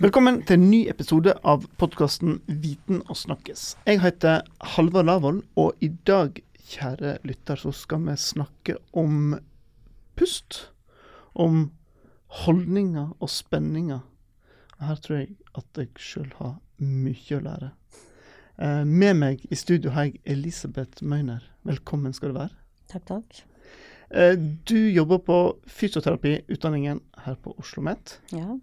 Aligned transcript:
Velkommen 0.00 0.38
til 0.48 0.56
en 0.56 0.70
ny 0.72 0.78
episode 0.88 1.34
av 1.44 1.66
podkasten 1.76 2.38
Viten 2.48 3.02
og 3.12 3.18
snakkes. 3.20 3.74
Jeg 3.84 3.98
heter 4.00 4.46
Halvard 4.72 5.04
Lavoll, 5.04 5.42
og 5.60 5.82
i 5.84 5.90
dag, 6.08 6.38
kjære 6.72 7.18
lytter, 7.28 7.58
så 7.60 7.68
skal 7.76 8.06
vi 8.06 8.14
snakke 8.16 8.78
om 8.96 9.34
pust. 10.16 10.70
Om 11.36 11.66
holdninger 12.40 13.10
og 13.12 13.28
spenninger. 13.28 13.98
Her 14.80 15.02
tror 15.04 15.18
jeg 15.18 15.34
at 15.60 15.82
jeg 15.82 15.90
sjøl 16.00 16.30
har 16.38 16.54
mye 16.80 17.36
å 17.36 17.44
lære. 17.44 17.68
Eh, 18.56 18.86
med 18.88 19.18
meg 19.20 19.44
i 19.52 19.58
studio 19.60 19.92
har 19.92 20.08
jeg 20.08 20.22
Elisabeth 20.24 21.04
Møyner. 21.04 21.44
Velkommen 21.68 22.16
skal 22.16 22.32
du 22.32 22.38
være. 22.38 22.56
Takk, 22.88 23.04
takk. 23.10 23.42
Eh, 24.16 24.32
du 24.64 24.78
jobber 24.80 25.20
på 25.28 25.42
fysioterapiutdanningen 25.68 27.04
her 27.26 27.36
på 27.36 27.52
Oslo 27.52 27.82
OsloMet. 27.84 28.16
Ja. 28.32 28.56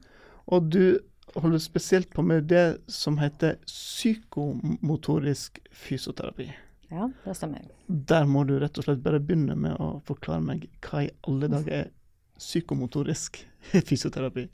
Og 0.49 0.73
du 0.73 0.97
holder 1.35 1.59
spesielt 1.59 2.09
på 2.13 2.21
med 2.21 2.47
det 2.49 2.77
som 2.87 3.17
heter 3.17 3.57
psykomotorisk 3.65 5.59
fysioterapi. 5.71 6.51
Ja, 6.89 7.09
det 7.23 7.35
stemmer. 7.35 7.65
Der 7.87 8.25
må 8.25 8.45
du 8.47 8.55
rett 8.61 8.77
og 8.79 8.87
slett 8.87 9.03
bare 9.03 9.19
begynne 9.19 9.57
med 9.59 9.75
å 9.83 9.97
forklare 10.07 10.43
meg 10.43 10.69
hva 10.85 11.03
i 11.03 11.11
alle 11.27 11.49
dager 11.51 11.81
er 11.81 11.91
psykomotorisk 12.39 13.41
fysioterapi? 13.89 14.47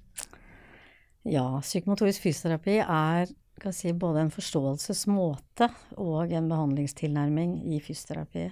Ja, 1.30 1.46
psykomotorisk 1.62 2.26
fysioterapi 2.26 2.80
er 2.82 3.30
si, 3.71 3.94
både 3.94 4.26
en 4.26 4.34
forståelsesmåte 4.34 5.70
og 6.02 6.34
en 6.34 6.49
behandlingstilnærming 6.52 7.60
i 7.71 7.80
fysioterapi. 7.84 8.49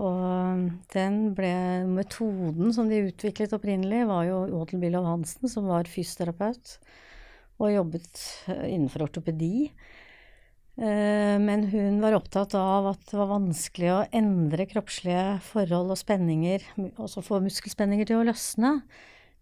Og 0.00 0.66
den 0.92 1.20
ble 1.34 1.54
Metoden 1.90 2.74
som 2.74 2.90
de 2.90 3.00
utviklet 3.08 3.54
opprinnelig, 3.56 4.04
var 4.10 4.26
jo 4.28 4.42
Odel 4.60 4.82
Billov 4.82 5.06
Hansen, 5.08 5.48
som 5.50 5.70
var 5.70 5.88
fysioterapeut 5.90 6.76
og 7.60 7.72
jobbet 7.74 8.22
eh, 8.50 8.66
innenfor 8.72 9.06
ortopedi. 9.06 9.70
Eh, 10.80 11.36
men 11.42 11.66
hun 11.72 12.00
var 12.02 12.16
opptatt 12.16 12.56
av 12.58 12.90
at 12.94 13.06
det 13.10 13.20
var 13.20 13.32
vanskelig 13.34 13.90
å 13.92 14.02
endre 14.16 14.68
kroppslige 14.70 15.38
forhold 15.50 15.92
og 15.92 16.00
spenninger, 16.00 16.64
også 16.96 17.24
få 17.26 17.42
muskelspenninger 17.44 18.08
til 18.08 18.20
å 18.20 18.28
løsne, 18.30 18.78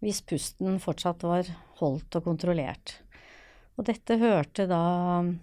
hvis 0.03 0.23
pusten 0.27 0.79
fortsatt 0.83 1.23
var 1.27 1.47
holdt 1.81 2.19
og 2.19 2.27
kontrollert. 2.27 2.99
Og 3.79 3.87
dette 3.87 4.19
hørte 4.19 4.65
da 4.67 4.83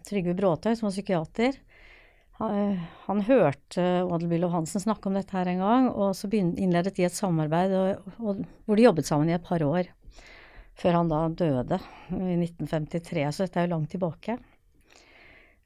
Trygve 0.04 0.36
Bråtøy, 0.36 0.74
som 0.76 0.90
var 0.90 0.96
psykiater, 0.96 1.56
han, 2.36 3.20
hørte 3.24 3.84
Odel 4.04 4.28
Bylov 4.28 4.52
Hansen 4.52 4.82
snakke 4.82 5.08
om 5.08 5.14
dette 5.16 5.32
her 5.32 5.48
en 5.48 5.62
gang, 5.62 5.86
og 5.88 6.12
så 6.16 6.28
innledet 6.28 6.92
de 6.98 7.06
et 7.06 7.16
samarbeid 7.16 7.72
og, 7.72 8.10
og, 8.20 8.42
hvor 8.66 8.76
de 8.76 8.84
jobbet 8.84 9.08
sammen 9.08 9.30
i 9.30 9.36
et 9.38 9.46
par 9.46 9.64
år. 9.64 9.88
Før 10.76 10.98
han 10.98 11.08
da 11.08 11.22
døde 11.32 11.78
i 12.12 12.36
1953, 12.36 13.24
så 13.32 13.46
dette 13.46 13.62
er 13.62 13.66
jo 13.66 13.72
langt 13.72 13.90
tilbake. 13.94 14.36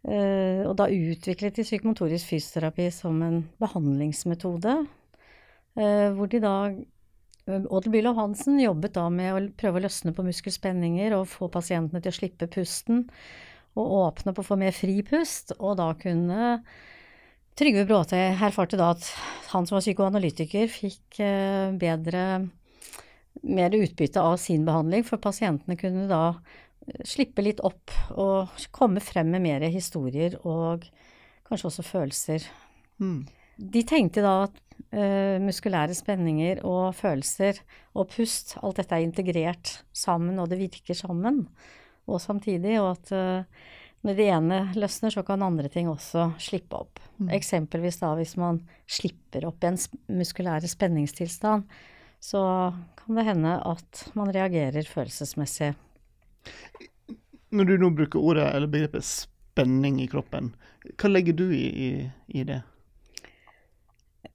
Uh, 0.01 0.65
og 0.65 0.77
da 0.79 0.87
utviklet 0.89 1.59
de 1.59 1.67
psykomotorisk 1.67 2.31
fysioterapi 2.31 2.87
som 2.95 3.19
en 3.27 3.43
behandlingsmetode. 3.61 4.79
Uh, 5.77 6.09
hvor 6.17 6.31
de 6.31 6.41
da 6.41 6.55
Odel 7.51 7.93
Bylov 7.93 8.19
Hansen 8.21 8.61
jobbet 8.61 8.95
da 8.95 9.09
med 9.13 9.35
å 9.35 9.41
prøve 9.59 9.81
å 9.81 9.85
løsne 9.87 10.15
på 10.15 10.25
muskelspenninger 10.27 11.17
og 11.17 11.29
få 11.31 11.51
pasientene 11.53 12.03
til 12.05 12.13
å 12.13 12.19
slippe 12.19 12.49
pusten 12.53 13.09
og 13.79 13.97
åpne 14.05 14.35
på 14.35 14.45
å 14.45 14.47
få 14.47 14.59
mer 14.61 14.75
fri 14.75 15.01
pust, 15.07 15.55
og 15.59 15.79
da 15.81 15.91
kunne 15.99 16.61
Trygve 17.59 17.85
Bråte 17.87 18.19
erfarte 18.19 18.79
da 18.81 18.93
at 18.95 19.05
han 19.51 19.67
som 19.67 19.77
var 19.77 19.85
psykoanalytiker, 19.85 20.71
fikk 20.71 21.21
eh, 21.23 21.73
bedre 21.79 22.23
mer 23.43 23.75
utbytte 23.77 24.23
av 24.23 24.37
sin 24.43 24.65
behandling, 24.67 25.05
for 25.07 25.23
pasientene 25.23 25.79
kunne 25.81 26.07
da 26.11 26.25
eh, 26.87 27.03
slippe 27.07 27.45
litt 27.45 27.63
opp 27.67 27.93
og 28.17 28.57
komme 28.75 29.03
frem 29.05 29.31
med 29.35 29.45
mer 29.47 29.67
historier 29.73 30.37
og 30.43 30.87
kanskje 31.49 31.71
også 31.71 31.87
følelser. 31.87 32.49
Mm. 33.01 33.25
De 33.61 33.83
tenkte 33.85 34.23
da 34.25 34.35
at 34.47 34.61
uh, 34.95 35.37
muskulære 35.43 35.93
spenninger 35.97 36.63
og 36.65 36.95
følelser 36.97 37.59
og 37.93 38.09
pust, 38.15 38.55
alt 38.63 38.81
dette 38.81 38.97
er 38.97 39.05
integrert 39.05 39.75
sammen, 39.93 40.39
og 40.41 40.49
det 40.49 40.61
virker 40.63 40.97
sammen 40.97 41.43
og 42.09 42.23
samtidig, 42.23 42.79
og 42.81 42.95
at 42.95 43.13
uh, 43.13 43.67
når 44.07 44.17
det 44.17 44.29
ene 44.33 44.59
løsner, 44.81 45.13
så 45.13 45.25
kan 45.27 45.45
andre 45.45 45.69
ting 45.69 45.91
også 45.91 46.31
slippe 46.41 46.79
opp. 46.79 47.03
Mm. 47.19 47.29
Eksempelvis 47.37 48.01
da 48.01 48.15
hvis 48.17 48.33
man 48.41 48.63
slipper 48.89 49.45
opp 49.51 49.61
i 49.65 49.69
en 49.75 49.81
muskulære 50.21 50.71
spenningstilstand, 50.71 51.67
så 52.21 52.43
kan 53.01 53.17
det 53.17 53.27
hende 53.27 53.57
at 53.67 54.05
man 54.19 54.33
reagerer 54.35 54.87
følelsesmessig. 54.87 55.73
Når 57.51 57.67
du 57.67 57.77
nå 57.81 57.91
bruker 57.97 58.23
ordet 58.23 58.47
eller 58.55 58.71
begrepet 58.71 59.07
spenning 59.07 59.99
i 60.05 60.09
kroppen, 60.11 60.53
hva 61.01 61.11
legger 61.11 61.37
du 61.37 61.49
i, 61.51 61.65
i, 61.67 61.91
i 62.41 62.45
det? 62.47 62.61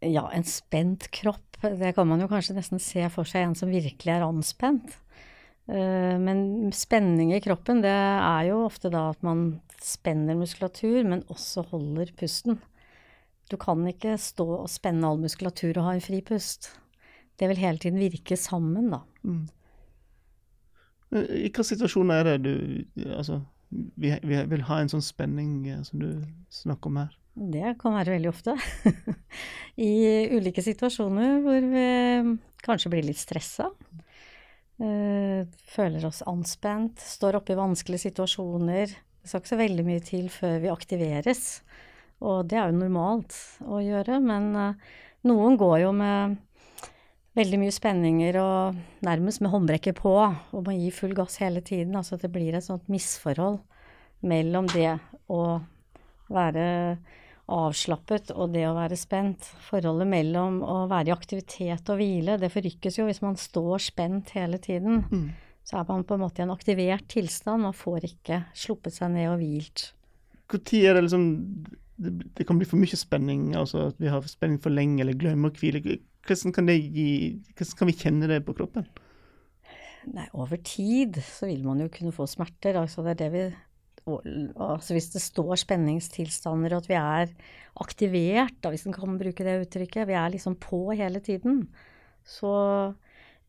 Ja, 0.04 0.28
en 0.34 0.46
spent 0.46 1.08
kropp, 1.14 1.62
det 1.62 1.94
kan 1.96 2.10
man 2.10 2.22
jo 2.22 2.30
kanskje 2.30 2.58
nesten 2.58 2.82
se 2.84 3.06
for 3.14 3.28
seg 3.30 3.46
en 3.46 3.58
som 3.58 3.72
virkelig 3.72 4.12
er 4.12 4.26
anspent. 4.26 4.98
Eh, 5.70 6.16
men 6.22 6.74
spenning 6.76 7.34
i 7.34 7.42
kroppen, 7.42 7.82
det 7.86 7.94
er 7.94 8.50
jo 8.50 8.66
ofte 8.68 8.92
da 8.94 9.08
at 9.14 9.22
man 9.26 9.62
spenner 9.82 10.38
muskulatur, 10.38 11.04
men 11.08 11.24
også 11.32 11.66
holder 11.72 12.12
pusten. 12.18 12.60
Du 13.50 13.58
kan 13.62 13.86
ikke 13.90 14.18
stå 14.22 14.46
og 14.64 14.72
spenne 14.74 15.06
all 15.08 15.22
muskulatur 15.22 15.78
og 15.78 15.88
ha 15.88 15.96
en 15.96 16.04
fri 16.04 16.22
pust. 16.26 16.72
Det 17.40 17.50
vil 17.52 17.60
hele 17.60 17.82
tiden 17.82 18.00
virke 18.00 18.38
sammen, 18.40 18.90
da. 18.94 19.02
Mm. 19.28 19.44
I 21.16 21.26
hvilken 21.46 21.68
situasjoner 21.68 22.28
er 22.28 22.40
det 22.42 22.56
du 22.56 23.04
Altså, 23.16 23.42
vi, 23.70 24.12
vi, 24.24 24.40
vil 24.52 24.66
ha 24.68 24.80
en 24.80 24.92
sånn 24.92 25.04
spenning 25.04 25.68
eh, 25.70 25.82
som 25.88 26.02
du 26.02 26.10
snakker 26.54 26.92
om 26.92 27.00
her? 27.04 27.14
Det 27.36 27.76
kan 27.82 27.96
være 27.98 28.16
veldig 28.16 28.30
ofte. 28.32 28.56
I 29.90 29.92
ulike 30.32 30.64
situasjoner 30.64 31.42
hvor 31.44 31.66
vi 31.74 31.88
kanskje 32.64 32.92
blir 32.94 33.08
litt 33.10 33.20
stressa. 33.20 33.68
Føler 34.78 36.06
oss 36.08 36.22
anspent, 36.28 37.04
står 37.04 37.42
oppe 37.42 37.52
i 37.54 37.60
vanskelige 37.60 38.08
situasjoner. 38.08 38.88
Det 38.96 39.28
skal 39.28 39.44
ikke 39.44 39.52
så 39.52 39.60
veldig 39.60 39.86
mye 39.88 40.06
til 40.06 40.32
før 40.32 40.58
vi 40.64 40.72
aktiveres, 40.72 41.44
og 42.24 42.48
det 42.48 42.60
er 42.60 42.72
jo 42.72 42.80
normalt 42.80 43.36
å 43.68 43.82
gjøre. 43.84 44.22
Men 44.24 44.52
noen 45.28 45.60
går 45.60 45.78
jo 45.84 45.92
med 45.96 46.40
veldig 47.36 47.60
mye 47.60 47.74
spenninger 47.76 48.38
og 48.40 48.80
nærmest 49.06 49.44
med 49.44 49.52
håndbrekket 49.52 50.00
på 50.00 50.14
og 50.16 50.60
må 50.66 50.76
gi 50.78 50.90
full 50.96 51.16
gass 51.18 51.38
hele 51.44 51.64
tiden. 51.66 51.96
Altså 52.00 52.16
at 52.16 52.26
det 52.26 52.32
blir 52.34 52.56
et 52.56 52.66
sånt 52.66 52.88
misforhold 52.92 53.60
mellom 54.26 54.70
det 54.72 54.96
å 55.32 55.42
være 56.32 56.66
avslappet 57.52 58.32
og 58.34 58.54
det 58.56 58.66
å 58.68 58.76
være 58.78 58.98
spent. 58.98 59.46
Forholdet 59.68 60.10
mellom 60.10 60.62
å 60.66 60.78
være 60.90 61.12
i 61.12 61.16
aktivitet 61.16 61.92
og 61.94 62.00
hvile, 62.02 62.40
det 62.42 62.54
forrykkes 62.54 63.00
jo 63.00 63.10
hvis 63.10 63.22
man 63.26 63.38
står 63.40 63.84
spent 63.92 64.34
hele 64.38 64.60
tiden. 64.62 65.04
Mm. 65.12 65.28
Så 65.66 65.80
er 65.80 65.86
man 65.90 66.06
på 66.06 66.16
en 66.16 66.22
måte 66.22 66.42
i 66.42 66.46
en 66.46 66.54
aktivert 66.54 67.08
tilstand. 67.10 67.66
Man 67.66 67.78
får 67.78 68.10
ikke 68.12 68.44
sluppet 68.58 68.98
seg 68.98 69.14
ned 69.14 69.32
og 69.32 69.40
hvilt. 69.42 69.90
Når 70.54 70.74
er 70.78 70.94
det 70.94 71.08
liksom 71.08 71.24
det, 71.96 72.12
det, 72.38 72.46
kan 72.46 72.60
bli 72.60 72.68
for 72.70 72.78
mye 72.78 72.98
spenning, 73.00 73.54
altså 73.58 73.88
at 73.90 74.02
vi 74.02 74.12
har 74.12 74.26
spenning 74.30 74.60
for 74.62 74.74
lenge 74.74 75.02
eller 75.02 75.18
glemmer 75.18 75.50
å 75.50 75.58
hvile. 75.58 75.98
Hvordan 76.26 76.54
kan, 76.56 76.70
gi, 76.74 77.10
hvordan 77.54 77.78
kan 77.80 77.90
vi 77.90 77.98
kjenne 78.00 78.30
det 78.32 78.42
på 78.48 78.56
kroppen? 78.58 78.88
Nei, 80.06 80.26
over 80.38 80.58
tid 80.62 81.18
så 81.26 81.50
vil 81.50 81.64
man 81.66 81.82
jo 81.82 81.90
kunne 81.94 82.14
få 82.14 82.28
smerter. 82.30 82.78
Altså 82.78 83.06
det 83.06 83.20
det 83.22 83.32
vi 83.34 83.46
altså 84.06 84.94
hvis 84.94 85.10
det 85.16 85.22
står 85.24 85.58
spenningstilstander, 85.58 86.76
og 86.76 86.84
at 86.84 86.90
vi 86.90 86.98
er 87.00 87.32
aktivert, 87.82 88.54
da, 88.62 88.70
hvis 88.70 88.86
en 88.86 88.94
kan 88.94 89.18
bruke 89.18 89.46
det 89.46 89.58
uttrykket, 89.64 90.08
vi 90.08 90.14
er 90.14 90.30
liksom 90.34 90.58
på 90.62 90.94
hele 90.94 91.20
tiden, 91.26 91.64
så 92.26 92.54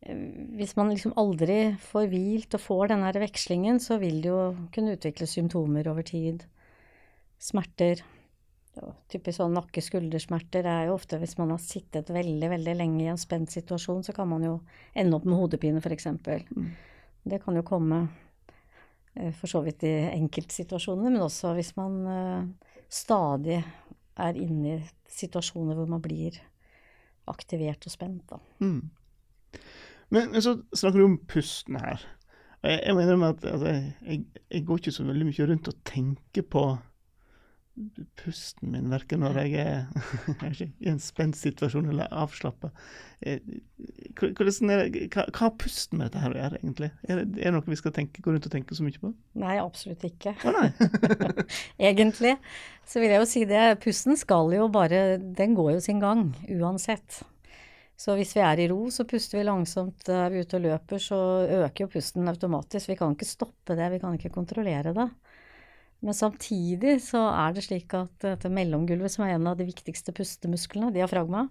eh, 0.01 0.17
hvis 0.57 0.75
man 0.79 0.89
liksom 0.89 1.13
aldri 1.17 1.77
får 1.91 2.09
hvilt 2.09 2.57
og 2.57 2.63
får 2.63 2.93
denne 2.93 3.13
vekslingen, 3.21 3.79
så 3.79 3.99
vil 4.01 4.21
det 4.23 4.33
jo 4.33 4.41
kunne 4.73 4.97
utvikle 4.97 5.29
symptomer 5.29 5.89
over 5.93 6.05
tid. 6.05 6.47
Smerter. 7.37 8.01
Typisk 9.09 9.39
sånn 9.39 9.55
nakke-skuldersmerter 9.57 10.67
er 10.69 10.89
jo 10.89 10.97
ofte 10.97 11.17
hvis 11.21 11.37
man 11.39 11.53
har 11.55 11.61
sittet 11.63 12.11
veldig 12.13 12.51
veldig 12.51 12.75
lenge 12.77 13.03
i 13.05 13.09
en 13.11 13.19
spent 13.21 13.53
situasjon, 13.53 14.03
så 14.05 14.13
kan 14.13 14.29
man 14.29 14.45
jo 14.45 14.59
ende 14.93 15.17
opp 15.17 15.25
med 15.25 15.39
hodepine, 15.39 15.81
f.eks. 15.81 16.09
Mm. 16.13 16.71
Det 17.27 17.41
kan 17.43 17.57
jo 17.57 17.65
komme 17.67 18.05
Eh, 19.19 19.33
for 19.33 19.47
så 19.47 19.61
vidt 19.65 19.83
i 19.87 19.93
enkeltsituasjoner, 20.13 21.09
men 21.09 21.23
også 21.25 21.53
hvis 21.57 21.73
man 21.77 21.95
uh, 22.05 22.73
stadig 22.89 23.59
er 24.17 24.37
inne 24.37 24.75
i 24.75 24.83
situasjoner 25.11 25.77
hvor 25.77 25.89
man 25.89 26.03
blir 26.03 26.37
aktivert 27.31 27.87
og 27.87 27.93
spent. 27.93 28.29
Da. 28.29 28.39
Mm. 28.63 28.89
Men, 30.13 30.29
men, 30.31 30.41
så 30.43 30.57
snakker 30.71 31.01
du 31.01 31.07
om 31.07 31.17
pusten 31.29 31.79
her. 31.81 32.03
Jeg, 32.63 32.81
jeg 32.83 32.97
mener 32.97 33.25
at 33.29 33.45
altså, 33.45 33.73
jeg, 33.73 34.21
jeg, 34.51 34.65
går 34.65 34.81
ikke 34.81 34.95
så 34.95 35.07
veldig 35.07 35.27
mye 35.29 35.49
rundt 35.49 35.71
og 35.71 35.81
tenker 35.87 36.45
på 36.47 36.63
pusten 38.17 38.71
min, 38.73 38.89
verken 38.89 39.21
når 39.21 39.37
jeg 39.43 39.61
er, 39.61 40.63
i 40.83 40.89
en 40.89 40.99
spent 41.01 41.37
situasjon 41.37 41.91
eller 41.91 42.09
avslappa. 42.09 42.71
Eh, 43.21 43.41
hva, 44.17 45.25
har 45.39 45.53
pusten 45.61 45.99
med 45.99 46.07
dette 46.07 46.23
her 46.23 46.33
å 46.33 46.39
gjøre, 46.39 46.61
egentlig? 46.61 46.89
Er 47.05 47.21
det, 47.21 47.27
er 47.37 47.51
det, 47.51 47.53
noe 47.55 47.69
vi 47.69 47.79
skal 47.79 47.93
tenke, 47.95 48.23
gå 48.25 48.33
rundt 48.33 48.49
og 48.49 48.53
tenke 48.53 48.77
så 48.77 48.85
mye 48.85 49.01
på? 49.01 49.13
Nei, 49.41 49.55
absolutt 49.61 50.05
ikke. 50.09 50.35
Å 50.41 50.55
nei. 50.55 50.67
egentlig 51.91 52.35
så 52.87 53.01
vil 53.03 53.13
jeg 53.13 53.23
jo 53.23 53.29
si 53.29 53.45
det. 53.49 53.63
Pusten 53.83 54.17
skal 54.19 54.53
jo 54.55 54.69
bare 54.73 55.19
Den 55.19 55.57
går 55.57 55.75
jo 55.77 55.81
sin 55.83 56.01
gang, 56.03 56.29
uansett. 56.57 57.21
Så 57.97 58.13
hvis 58.13 58.35
vi 58.37 58.43
er 58.45 58.59
i 58.61 58.67
ro, 58.69 58.91
så 58.93 59.07
puster 59.09 59.39
vi 59.39 59.47
langsomt. 59.47 60.05
Er 60.13 60.29
vi 60.33 60.43
ute 60.45 60.59
og 60.59 60.67
løper, 60.67 61.01
så 61.01 61.17
øker 61.63 61.85
jo 61.85 61.93
pusten 61.95 62.29
automatisk. 62.29 62.91
Vi 62.91 62.97
kan 62.99 63.15
ikke 63.15 63.25
stoppe 63.25 63.77
det, 63.77 63.89
vi 63.95 64.01
kan 64.03 64.17
ikke 64.17 64.33
kontrollere 64.35 64.93
det. 64.93 65.07
Men 66.05 66.13
samtidig 66.13 66.99
så 67.05 67.23
er 67.31 67.55
det 67.55 67.65
slik 67.65 67.93
at 67.97 68.13
dette 68.21 68.51
mellomgulvet, 68.53 69.11
som 69.13 69.25
er 69.25 69.35
en 69.35 69.49
av 69.49 69.57
de 69.57 69.65
viktigste 69.67 70.13
pustemusklene, 70.15 70.91
diafragma, 70.93 71.47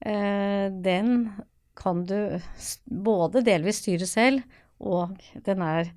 eh, 0.00 0.72
den 0.72 1.34
kan 1.76 2.04
du 2.08 2.40
både 2.86 3.44
delvis 3.44 3.82
styre 3.82 4.08
selv, 4.08 4.56
og 4.80 5.12
den 5.44 5.60
er 5.64 5.90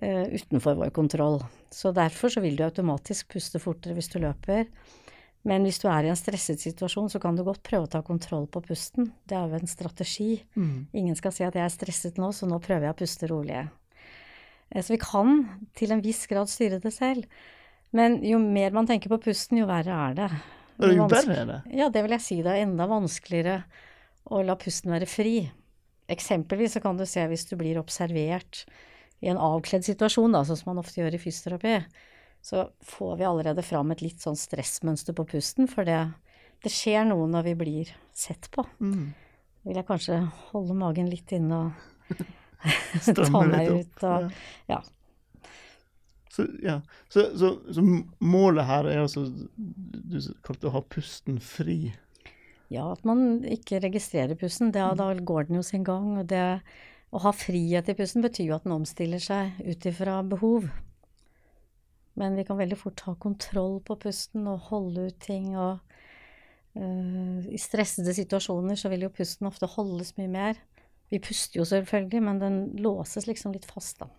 eh, 0.00 0.28
utenfor 0.36 0.76
vår 0.76 0.92
kontroll. 0.96 1.40
Så 1.72 1.92
derfor 1.96 2.32
så 2.32 2.42
vil 2.44 2.58
du 2.58 2.66
automatisk 2.66 3.32
puste 3.32 3.60
fortere 3.62 3.96
hvis 3.96 4.12
du 4.12 4.20
løper. 4.20 4.68
Men 5.46 5.62
hvis 5.62 5.78
du 5.78 5.86
er 5.88 6.04
i 6.04 6.10
en 6.10 6.18
stresset 6.18 6.60
situasjon, 6.60 7.08
så 7.12 7.20
kan 7.22 7.36
du 7.38 7.44
godt 7.46 7.62
prøve 7.66 7.86
å 7.86 7.90
ta 7.90 8.02
kontroll 8.04 8.48
på 8.50 8.64
pusten. 8.66 9.12
Det 9.28 9.36
er 9.38 9.46
jo 9.46 9.60
en 9.60 9.70
strategi. 9.70 10.30
Mm. 10.58 10.88
Ingen 10.92 11.18
skal 11.18 11.34
si 11.34 11.46
at 11.46 11.54
jeg 11.54 11.62
er 11.62 11.72
stresset 11.72 12.18
nå, 12.18 12.32
så 12.34 12.48
nå 12.50 12.58
prøver 12.62 12.88
jeg 12.88 12.96
å 12.96 12.98
puste 12.98 13.30
rolig. 13.30 13.62
Eh, 14.70 14.82
så 14.82 14.94
vi 14.94 15.00
kan 15.02 15.44
til 15.78 15.94
en 15.94 16.02
viss 16.04 16.24
grad 16.30 16.50
styre 16.52 16.80
det 16.82 16.94
selv. 16.94 17.28
Men 17.96 18.18
jo 18.26 18.40
mer 18.42 18.74
man 18.76 18.88
tenker 18.88 19.12
på 19.12 19.20
pusten, 19.28 19.60
jo 19.62 19.68
verre 19.68 20.00
er 20.08 20.16
det. 20.18 20.30
Jo 20.96 21.06
verre 21.08 21.38
er 21.42 21.46
det? 21.48 21.60
Ja, 21.78 21.90
det 21.92 22.02
vil 22.04 22.16
jeg 22.18 22.24
si. 22.24 22.40
Det 22.44 22.52
er 22.52 22.66
enda 22.66 22.88
vanskeligere 22.90 23.60
å 24.26 24.42
la 24.44 24.58
pusten 24.60 24.92
være 24.92 25.08
fri. 25.08 25.38
Eksempelvis 26.12 26.76
så 26.76 26.82
kan 26.82 26.98
du 26.98 27.06
se 27.08 27.22
hvis 27.30 27.46
du 27.48 27.56
blir 27.58 27.78
observert 27.80 28.66
i 29.24 29.30
en 29.32 29.40
avkledd 29.40 29.86
situasjon, 29.86 30.34
da, 30.34 30.42
sånn 30.44 30.58
som 30.60 30.74
man 30.74 30.82
ofte 30.82 31.00
gjør 31.00 31.16
i 31.16 31.22
fysioterapi 31.22 31.78
så 32.46 32.68
får 32.80 33.16
vi 33.16 33.24
allerede 33.26 33.62
fram 33.66 33.90
et 33.90 34.02
litt 34.04 34.22
sånn 34.22 34.36
stressmønster 34.38 35.16
på 35.18 35.24
pusten, 35.26 35.66
for 35.66 35.86
det, 35.88 35.98
det 36.62 36.70
skjer 36.70 37.08
noe 37.08 37.26
når 37.30 37.48
vi 37.48 37.54
blir 37.58 37.94
sett 38.14 38.46
på. 38.54 38.62
Mm. 38.78 39.14
vil 39.66 39.80
jeg 39.80 39.88
kanskje 39.88 40.20
holde 40.52 40.76
magen 40.78 41.10
litt 41.10 41.34
inne 41.34 41.58
og 41.64 42.20
ta 43.16 43.42
meg 43.46 43.72
ut 43.72 44.06
og 44.06 44.30
ja. 44.70 44.82
Så, 46.36 46.44
ja. 46.60 46.80
Så, 47.08 47.30
så, 47.38 47.52
så, 47.72 47.82
målet 48.20 48.66
her 48.68 48.88
er 48.90 48.98
altså 49.00 49.22
Du 49.56 50.18
kalte 50.44 50.66
det 50.66 50.68
å 50.68 50.74
ha 50.74 50.82
pusten 50.84 51.38
fri? 51.40 51.94
Ja, 52.68 52.90
at 52.90 53.06
man 53.08 53.40
ikke 53.48 53.80
registrerer 53.80 54.36
pusten. 54.36 54.72
Det, 54.74 54.82
da 54.98 55.06
går 55.16 55.48
den 55.48 55.60
jo 55.60 55.64
sin 55.64 55.86
gang. 55.86 56.16
og 56.20 56.28
det 56.28 56.60
å 57.14 57.22
ha 57.22 57.32
frihet 57.32 57.88
i 57.88 57.96
pusten 57.96 58.24
betyr 58.24 58.50
jo 58.50 58.58
at 58.58 58.66
den 58.66 58.74
omstiller 58.76 59.22
seg 59.22 59.56
ut 59.64 59.88
ifra 59.88 60.18
behov. 60.26 60.66
Men 62.16 62.36
vi 62.36 62.44
kan 62.48 62.58
veldig 62.58 62.78
fort 62.80 63.04
ha 63.06 63.14
kontroll 63.20 63.78
på 63.84 63.96
pusten 64.02 64.48
og 64.50 64.68
holde 64.70 65.08
ut 65.08 65.18
ting. 65.22 65.52
og 65.56 65.78
uh, 66.76 67.40
I 67.48 67.60
stressede 67.60 68.16
situasjoner 68.16 68.76
så 68.80 68.90
vil 68.92 69.06
jo 69.06 69.14
pusten 69.14 69.48
ofte 69.48 69.68
holdes 69.76 70.16
mye 70.18 70.32
mer. 70.32 70.60
Vi 71.12 71.20
puster 71.22 71.60
jo 71.60 71.66
selvfølgelig, 71.68 72.22
men 72.22 72.40
den 72.42 72.62
låses 72.82 73.28
liksom 73.28 73.54
litt 73.54 73.66
fast, 73.68 74.02
da. 74.02 74.10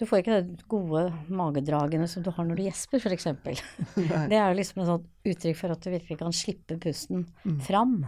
Du 0.00 0.06
får 0.08 0.22
ikke 0.22 0.36
det 0.40 0.64
gode 0.70 1.02
magedragene 1.28 2.06
som 2.08 2.24
du 2.24 2.30
har 2.32 2.46
når 2.48 2.56
du 2.56 2.64
gjesper, 2.64 3.02
f.eks. 3.04 3.26
det 4.30 4.38
er 4.38 4.48
jo 4.48 4.56
liksom 4.56 4.80
et 4.80 4.88
sånt 4.88 5.08
uttrykk 5.28 5.58
for 5.58 5.74
at 5.74 5.84
du 5.84 5.92
virkelig 5.92 6.20
kan 6.22 6.36
slippe 6.36 6.78
pusten 6.80 7.26
mm. 7.44 7.58
fram. 7.66 7.98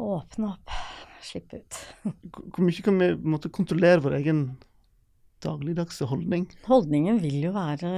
Åpne 0.00 0.52
opp, 0.54 0.76
slippe 1.24 1.60
ut. 1.60 1.80
Hvor 2.54 2.64
mye 2.64 2.84
kan 2.84 3.00
vi 3.00 3.10
måtte 3.20 3.52
kontrollere 3.52 4.00
vår 4.04 4.16
egen 4.22 4.46
dagligdagse 5.44 6.08
holdning? 6.08 6.46
Holdningen 6.68 7.20
vil 7.20 7.48
jo 7.48 7.52
være 7.52 7.90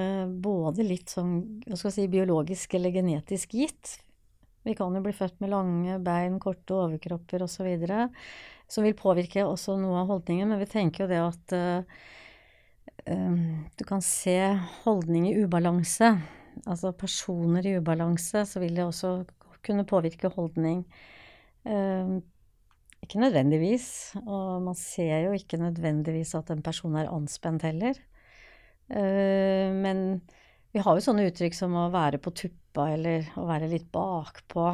både 0.42 0.86
litt 0.86 1.14
sånn 1.14 1.36
hva 1.68 1.78
skal 1.78 1.92
jeg 1.92 1.96
si, 2.00 2.10
biologisk 2.10 2.74
eller 2.74 2.94
genetisk 2.94 3.54
gitt. 3.54 3.98
Vi 4.64 4.74
kan 4.76 4.94
jo 4.96 5.02
bli 5.04 5.12
født 5.12 5.42
med 5.44 5.52
lange 5.52 5.98
bein, 6.04 6.38
korte 6.40 6.76
overkropper 6.78 7.44
osv. 7.44 7.68
Som 8.70 8.86
vil 8.86 8.96
påvirke 8.96 9.44
også 9.44 9.76
noe 9.80 10.00
av 10.00 10.12
holdningen. 10.12 10.48
Men 10.48 10.62
vi 10.62 10.68
tenker 10.72 11.04
jo 11.04 11.10
det 11.10 11.20
at 11.20 11.56
uh, 11.58 11.98
du 13.76 13.84
kan 13.84 14.04
se 14.04 14.38
holdning 14.86 15.28
i 15.28 15.36
ubalanse. 15.44 16.14
Altså 16.64 16.94
personer 16.96 17.66
i 17.68 17.76
ubalanse, 17.76 18.46
så 18.48 18.62
vil 18.62 18.78
det 18.78 18.86
også 18.86 19.18
kunne 19.64 19.84
påvirke 19.88 20.32
holdning. 20.32 20.86
Uh, 21.68 22.24
ikke 23.04 23.20
nødvendigvis. 23.20 24.16
Og 24.24 24.64
man 24.64 24.80
ser 24.80 25.26
jo 25.26 25.36
ikke 25.36 25.60
nødvendigvis 25.60 26.32
at 26.40 26.54
en 26.54 26.64
person 26.64 26.96
er 26.96 27.12
anspent 27.12 27.68
heller. 27.68 28.00
Uh, 28.88 29.68
men 29.76 30.22
vi 30.72 30.80
har 30.80 30.96
jo 30.96 31.04
sånne 31.04 31.28
uttrykk 31.28 31.54
som 31.56 31.76
å 31.76 31.90
være 31.92 32.18
på 32.22 32.32
tuppa 32.74 32.90
eller 32.90 33.30
å 33.38 33.46
være 33.46 33.70
litt 33.70 33.86
bakpå, 33.92 34.66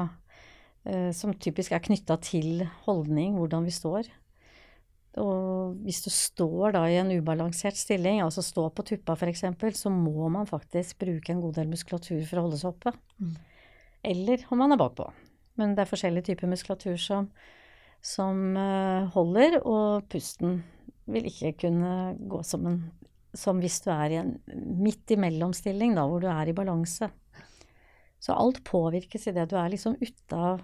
uh, 0.88 1.10
som 1.12 1.34
typisk 1.34 1.72
er 1.72 1.84
knytta 1.84 2.16
til 2.24 2.64
holdning, 2.86 3.36
hvordan 3.36 3.64
vi 3.64 3.70
står. 3.70 4.08
Og 5.18 5.76
hvis 5.84 6.04
du 6.04 6.10
står 6.10 6.72
da 6.72 6.84
i 6.88 6.96
en 6.96 7.10
ubalansert 7.10 7.76
stilling, 7.76 8.22
altså 8.22 8.42
stå 8.42 8.70
på 8.70 8.82
tuppa 8.86 9.16
f.eks., 9.18 9.44
så 9.74 9.90
må 9.90 10.28
man 10.30 10.46
faktisk 10.46 11.00
bruke 11.00 11.32
en 11.32 11.42
god 11.42 11.58
del 11.58 11.68
muskulatur 11.68 12.22
for 12.24 12.38
å 12.38 12.44
holde 12.46 12.60
seg 12.60 12.70
oppe. 12.70 12.92
Mm. 13.18 13.34
Eller 14.06 14.46
om 14.50 14.62
man 14.62 14.72
er 14.72 14.78
bakpå. 14.80 15.10
Men 15.58 15.74
det 15.74 15.82
er 15.82 15.90
forskjellige 15.90 16.30
typer 16.30 16.48
muskulatur 16.50 16.96
som 16.96 17.32
som 18.00 18.54
eh, 18.56 19.10
holder, 19.12 19.58
og 19.68 20.06
pusten 20.08 20.62
vil 21.04 21.26
ikke 21.28 21.66
kunne 21.66 22.14
gå 22.16 22.38
som 22.48 22.64
en 22.70 22.78
som 23.36 23.60
hvis 23.62 23.80
du 23.84 23.90
er 23.92 24.10
i 24.10 24.18
en 24.18 24.32
midt 24.80 25.12
imellom-stilling, 25.14 25.92
da, 25.94 26.06
hvor 26.08 26.22
du 26.22 26.26
er 26.30 26.50
i 26.50 26.54
balanse. 26.56 27.10
Så 28.20 28.36
alt 28.36 28.62
påvirkes 28.68 29.26
i 29.26 29.34
det 29.36 29.48
du 29.50 29.56
er 29.60 29.72
liksom 29.72 29.96
ute 30.00 30.36
av 30.36 30.62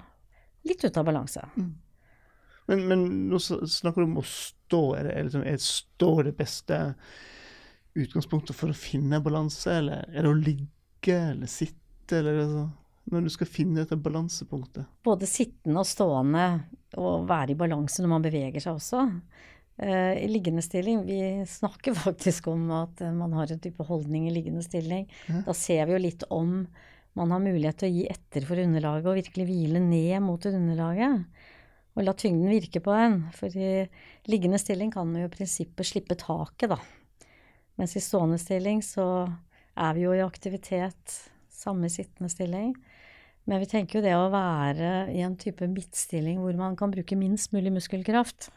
Litt 0.66 0.82
ute 0.82 0.98
av 0.98 1.06
balanse. 1.06 1.44
Mm. 1.54 1.68
Men, 2.66 2.80
men, 2.88 3.02
nå 3.30 3.38
snakker 3.38 4.02
du 4.02 4.06
om 4.08 4.16
å 4.18 4.24
stå. 4.26 4.80
Er, 4.98 5.06
det, 5.06 5.20
liksom, 5.28 5.44
er 5.46 5.60
stå 5.62 6.08
det 6.26 6.32
beste 6.40 6.78
utgangspunktet 7.94 8.58
for 8.58 8.72
å 8.72 8.74
finne 8.74 9.20
balanse, 9.22 9.76
eller 9.78 10.02
er 10.10 10.26
det 10.26 10.32
å 10.32 10.40
ligge 10.40 11.14
eller 11.14 11.46
sitte, 11.46 12.18
eller 12.18 12.42
sånn? 12.50 12.74
når 13.06 13.26
du 13.26 13.30
skal 13.30 13.46
finne 13.46 13.82
dette 13.82 13.98
balansepunktet? 14.02 14.86
Både 15.06 15.28
sittende 15.30 15.82
og 15.82 15.86
stående, 15.86 16.46
og 16.98 17.28
være 17.28 17.54
i 17.54 17.58
balanse 17.58 18.02
når 18.02 18.10
man 18.10 18.24
beveger 18.24 18.62
seg 18.62 18.80
også. 18.80 19.04
Uh, 19.76 20.14
I 20.16 20.24
liggende 20.30 20.62
stilling 20.64 21.02
Vi 21.04 21.18
snakker 21.52 21.92
faktisk 22.06 22.46
om 22.48 22.70
at 22.72 23.02
uh, 23.04 23.12
man 23.12 23.34
har 23.36 23.50
en 23.52 23.60
type 23.62 23.84
holdning 23.86 24.26
i 24.26 24.34
liggende 24.34 24.64
stilling. 24.64 25.06
Ja. 25.28 25.42
Da 25.46 25.54
ser 25.56 25.86
vi 25.86 25.94
jo 25.94 26.02
litt 26.02 26.26
om 26.34 26.62
man 27.16 27.32
har 27.32 27.42
mulighet 27.42 27.80
til 27.80 27.88
å 27.88 27.94
gi 27.94 28.06
etter 28.12 28.44
for 28.46 28.60
underlaget 28.60 29.08
og 29.08 29.18
virkelig 29.18 29.46
hvile 29.48 29.80
ned 29.80 30.20
mot 30.24 30.48
underlaget. 30.50 31.24
Og 31.96 32.04
la 32.04 32.12
tyngden 32.12 32.52
virke 32.52 32.82
på 32.84 32.92
en. 32.92 33.22
For 33.32 33.52
i 33.56 33.86
liggende 34.28 34.60
stilling 34.60 34.92
kan 34.92 35.08
man 35.08 35.22
jo 35.22 35.30
i 35.30 35.32
prinsippet 35.32 35.88
slippe 35.88 36.18
taket, 36.20 36.74
da. 36.74 36.78
Mens 37.80 37.96
i 37.96 38.04
stående 38.04 38.38
stilling 38.40 38.82
så 38.84 39.06
er 39.76 39.96
vi 39.96 40.04
jo 40.04 40.12
i 40.16 40.24
aktivitet, 40.24 41.16
samme 41.52 41.88
sittende 41.92 42.28
stilling. 42.32 42.74
Men 43.46 43.62
vi 43.62 43.68
tenker 43.70 43.98
jo 43.98 44.04
det 44.04 44.14
å 44.16 44.30
være 44.32 45.08
i 45.14 45.22
en 45.24 45.36
type 45.40 45.68
midtstilling 45.70 46.40
hvor 46.42 46.56
man 46.58 46.76
kan 46.76 46.92
bruke 46.92 47.18
minst 47.18 47.52
mulig 47.54 47.72
muskelkraft, 47.76 48.50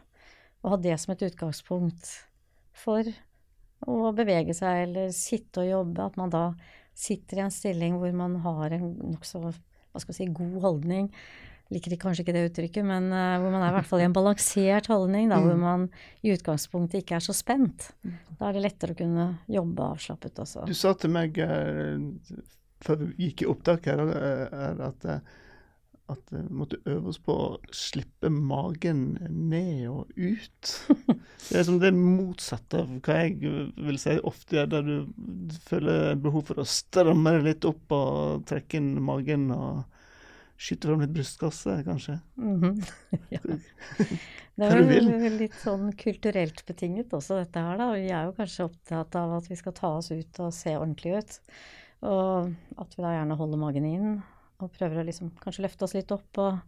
og 0.63 0.73
ha 0.73 0.79
det 0.81 0.95
som 0.99 1.13
et 1.13 1.23
utgangspunkt 1.29 2.09
for 2.75 3.07
å 3.87 4.11
bevege 4.15 4.55
seg 4.57 4.87
eller 4.87 5.13
sitte 5.15 5.63
og 5.63 5.69
jobbe, 5.69 6.07
at 6.09 6.17
man 6.19 6.33
da 6.33 6.43
sitter 6.99 7.39
i 7.39 7.45
en 7.45 7.53
stilling 7.53 7.99
hvor 7.99 8.11
man 8.15 8.39
har 8.43 8.75
en 8.75 8.89
nokså 9.13 9.41
hva 9.43 10.01
skal 10.03 10.15
si, 10.15 10.27
god 10.35 10.59
holdning. 10.63 11.07
Liker 11.69 11.93
kanskje 12.01 12.23
ikke 12.23 12.33
det 12.33 12.47
uttrykket, 12.47 12.85
men 12.85 13.11
uh, 13.13 13.37
hvor 13.41 13.51
man 13.53 13.61
er 13.61 13.71
i 13.71 13.75
hvert 13.77 13.89
fall 13.89 14.01
i 14.01 14.05
en 14.07 14.15
balansert 14.15 14.89
holdning, 14.89 15.27
da, 15.29 15.37
mm. 15.37 15.45
hvor 15.45 15.59
man 15.61 15.83
i 16.25 16.31
utgangspunktet 16.33 17.03
ikke 17.03 17.19
er 17.19 17.25
så 17.25 17.35
spent. 17.37 17.91
Mm. 18.01 18.15
Da 18.39 18.47
er 18.47 18.57
det 18.57 18.63
lettere 18.65 18.95
å 18.95 18.97
kunne 18.97 19.27
jobbe 19.49 19.89
avslappet 19.93 20.41
også. 20.45 20.65
Du 20.65 20.73
sa 20.77 20.95
til 20.97 21.13
meg 21.13 21.37
uh, 21.37 22.01
før 22.85 23.03
vi 23.03 23.29
gikk 23.29 23.45
i 23.45 23.49
opptak 23.53 23.89
her, 23.91 24.01
uh, 24.01 24.89
at, 24.89 25.07
at 26.09 26.33
vi 26.33 26.41
måtte 26.49 26.79
øve 26.89 27.11
oss 27.11 27.19
på 27.21 27.33
å 27.33 27.75
slippe 27.75 28.31
magen 28.33 29.17
ned 29.29 29.85
og 29.91 30.11
ut. 30.15 30.73
Det 31.49 31.61
er 31.61 31.65
som 31.65 31.79
det 31.81 31.93
motsatte 31.95 32.83
av 32.83 32.91
hva 33.05 33.21
jeg 33.23 33.37
vil 33.77 34.01
si 34.01 34.17
ofte 34.27 34.59
gjør, 34.59 34.73
der 34.73 34.89
du 34.89 35.55
føler 35.65 36.19
behov 36.19 36.49
for 36.49 36.61
å 36.61 36.67
stramme 36.67 37.37
deg 37.37 37.47
litt 37.47 37.69
opp 37.69 37.95
og 37.95 38.43
trekke 38.49 38.81
inn 38.81 38.91
magen. 39.01 39.49
og 39.55 39.85
skyte 40.59 40.89
fram 40.89 41.03
litt 41.03 41.13
brystkasse, 41.15 41.77
kanskje. 41.85 42.19
Mm 42.37 42.61
-hmm. 42.61 42.91
ja. 43.35 43.39
Det 44.55 44.65
er 44.65 44.81
vel 44.83 45.37
litt 45.39 45.55
sånn 45.55 45.93
kulturelt 45.95 46.65
betinget 46.67 47.13
også, 47.13 47.37
dette 47.39 47.59
her, 47.59 47.77
da. 47.77 47.93
Vi 47.93 48.09
er 48.11 48.25
jo 48.27 48.35
kanskje 48.35 48.65
opptatt 48.65 49.15
av 49.15 49.37
at 49.37 49.47
vi 49.49 49.55
skal 49.55 49.73
ta 49.73 49.93
oss 49.97 50.11
ut 50.11 50.39
og 50.39 50.53
se 50.53 50.75
ordentlig 50.77 51.15
ut. 51.17 51.39
Og 52.01 52.51
at 52.77 52.97
vi 52.97 53.03
da 53.03 53.13
gjerne 53.15 53.35
holder 53.39 53.57
magen 53.57 53.85
inn 53.85 54.21
og 54.59 54.71
prøver 54.75 55.01
å 55.01 55.07
liksom 55.07 55.33
kanskje 55.41 55.65
løfte 55.65 55.87
oss 55.87 55.95
litt 55.97 56.11
opp 56.15 56.41
og 56.43 56.59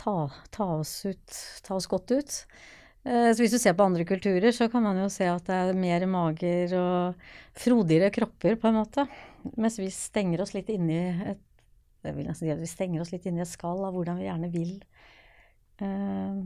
ta, 0.00 0.16
ta, 0.50 0.68
oss, 0.80 0.94
ut, 1.06 1.36
ta 1.66 1.76
oss 1.76 1.88
godt 1.90 2.14
ut. 2.14 2.38
Eh, 3.04 3.30
så 3.30 3.38
hvis 3.42 3.54
du 3.54 3.60
ser 3.62 3.76
på 3.78 3.86
andre 3.86 4.06
kulturer, 4.08 4.50
så 4.54 4.68
kan 4.72 4.84
man 4.84 4.98
jo 4.98 5.06
se 5.12 5.28
at 5.30 5.46
det 5.46 5.58
er 5.58 5.78
mer 5.78 6.06
mager 6.10 6.74
og 6.80 7.24
frodigere 7.58 8.10
kropper, 8.14 8.58
på 8.58 8.70
en 8.70 8.80
måte. 8.80 9.06
Mens 9.54 9.78
vi 9.78 9.90
stenger 9.94 10.42
oss 10.42 10.54
litt 10.56 10.70
inni 10.74 11.00
et 11.32 11.42
jeg 12.02 12.16
vil 12.16 12.26
nesten 12.26 12.48
si 12.48 12.52
at 12.52 12.58
vi 12.58 12.70
stenger 12.70 13.02
oss 13.02 13.12
litt 13.12 13.26
inn 13.30 13.38
i 13.38 13.44
et 13.44 13.50
skall 13.50 13.84
av 13.86 13.94
hvordan 13.94 14.18
vi 14.18 14.26
gjerne 14.26 14.50
vil 14.50 14.72
eh, 15.86 16.38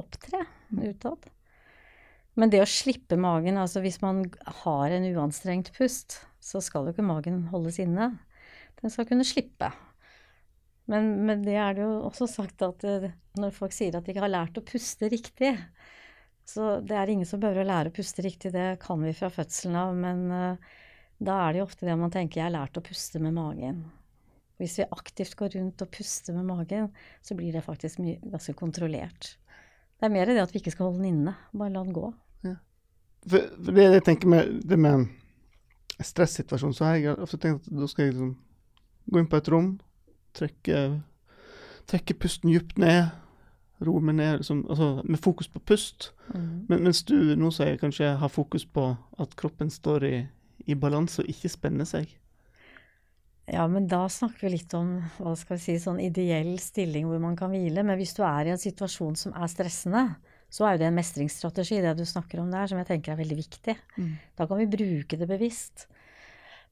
opptre 0.00 0.42
utad. 0.82 1.28
Men 2.36 2.52
det 2.52 2.60
å 2.64 2.68
slippe 2.68 3.16
magen, 3.20 3.60
altså 3.60 3.80
hvis 3.84 4.00
man 4.02 4.24
har 4.64 4.92
en 4.92 5.06
uanstrengt 5.14 5.70
pust, 5.76 6.18
så 6.42 6.60
skal 6.60 6.88
jo 6.88 6.96
ikke 6.96 7.06
magen 7.06 7.44
holdes 7.52 7.78
inne. 7.82 8.10
Den 8.82 8.92
skal 8.92 9.08
kunne 9.08 9.26
slippe. 9.26 9.70
Men 10.90 11.08
med 11.26 11.44
det 11.46 11.56
er 11.58 11.74
det 11.74 11.82
jo 11.82 12.02
også 12.06 12.28
sagt 12.30 12.62
at 12.62 12.84
uh, 12.86 13.08
når 13.40 13.54
folk 13.54 13.74
sier 13.74 13.96
at 13.96 14.06
de 14.06 14.14
ikke 14.14 14.22
har 14.22 14.32
lært 14.32 14.58
å 14.58 14.64
puste 14.64 15.08
riktig 15.10 15.56
Så 16.46 16.76
det 16.86 16.94
er 16.94 17.10
ingen 17.10 17.26
som 17.26 17.42
behøver 17.42 17.64
å 17.64 17.70
lære 17.72 17.90
å 17.90 17.96
puste 17.96 18.22
riktig, 18.22 18.52
det 18.54 18.76
kan 18.84 19.02
vi 19.02 19.14
fra 19.16 19.32
fødselen 19.34 19.78
av. 19.80 19.96
Men 19.98 20.26
uh, 20.30 20.82
da 21.18 21.40
er 21.42 21.54
det 21.54 21.62
jo 21.62 21.66
ofte 21.66 21.88
det 21.88 21.96
man 21.98 22.12
tenker 22.14 22.40
jeg 22.40 22.46
har 22.46 22.54
lært 22.54 22.78
å 22.78 22.84
puste 22.86 23.22
med 23.22 23.34
magen. 23.34 23.82
Hvis 24.60 24.78
vi 24.80 24.86
aktivt 24.88 25.34
går 25.36 25.56
rundt 25.58 25.82
og 25.84 25.90
puster 25.92 26.36
med 26.36 26.46
magen, 26.48 26.88
så 27.20 27.36
blir 27.36 27.52
det 27.52 27.64
faktisk 27.66 28.00
mye, 28.00 28.20
ganske 28.22 28.54
kontrollert. 28.56 29.34
Det 29.96 30.08
er 30.08 30.12
mer 30.12 30.28
det 30.28 30.40
at 30.44 30.52
vi 30.52 30.60
ikke 30.60 30.72
skal 30.72 30.90
holde 30.90 31.02
den 31.02 31.12
inne, 31.12 31.34
bare 31.52 31.72
la 31.74 31.82
den 31.84 31.96
gå. 31.96 32.08
Ja. 32.46 32.56
For, 33.26 33.50
det 33.72 33.84
jeg 33.84 34.06
tenker 34.06 34.32
med 34.32 34.58
det 34.68 34.78
med 34.80 35.08
stressituasjonen, 36.04 36.76
så 36.76 36.88
har 36.88 36.98
jeg 37.00 37.16
ofte 37.16 37.40
tenkt 37.40 37.68
at 37.68 37.78
da 37.80 37.88
skal 37.90 38.06
jeg 38.06 38.14
liksom 38.14 38.34
gå 39.06 39.20
inn 39.20 39.30
på 39.30 39.38
et 39.40 39.50
rom, 39.52 39.70
trekke, 40.36 40.82
trekke 41.90 42.18
pusten 42.20 42.52
dypt 42.52 42.78
ned, 42.82 43.08
roe 43.86 44.02
meg 44.04 44.18
ned, 44.18 44.40
liksom, 44.40 44.64
altså 44.72 44.90
med 45.04 45.20
fokus 45.22 45.48
på 45.52 45.62
pust. 45.68 46.10
Mm. 46.32 46.66
Men, 46.68 46.84
mens 46.88 47.02
du 47.08 47.16
nå 47.38 47.50
sier 47.54 47.80
kanskje 47.80 48.14
har 48.20 48.32
fokus 48.32 48.64
på 48.66 48.92
at 49.20 49.36
kroppen 49.38 49.72
står 49.72 50.06
i, 50.08 50.14
i 50.66 50.78
balanse 50.78 51.22
og 51.22 51.32
ikke 51.32 51.52
spenner 51.52 51.88
seg. 51.88 52.08
Ja, 53.46 53.62
men 53.70 53.84
da 53.86 54.08
snakker 54.10 54.48
vi 54.48 54.56
litt 54.56 54.72
om 54.74 54.96
hva 55.20 55.36
skal 55.38 55.54
vi 55.58 55.62
si, 55.62 55.76
sånn 55.78 56.00
ideell 56.02 56.56
stilling 56.58 57.06
hvor 57.06 57.20
man 57.22 57.36
kan 57.38 57.52
hvile. 57.54 57.84
Men 57.86 57.98
hvis 58.00 58.16
du 58.16 58.24
er 58.26 58.48
i 58.48 58.54
en 58.54 58.62
situasjon 58.62 59.14
som 59.20 59.36
er 59.38 59.52
stressende, 59.52 60.02
så 60.50 60.66
er 60.66 60.74
jo 60.74 60.80
det 60.82 60.88
en 60.88 60.98
mestringsstrategi, 60.98 61.78
det 61.84 61.94
du 61.98 62.02
snakker 62.06 62.40
om 62.42 62.50
der, 62.50 62.66
som 62.70 62.80
jeg 62.80 62.88
tenker 62.88 63.14
er 63.14 63.20
veldig 63.20 63.38
viktig. 63.38 63.76
Mm. 63.98 64.10
Da 64.38 64.48
kan 64.50 64.58
vi 64.62 64.68
bruke 64.72 65.18
det 65.20 65.28
bevisst. 65.30 65.86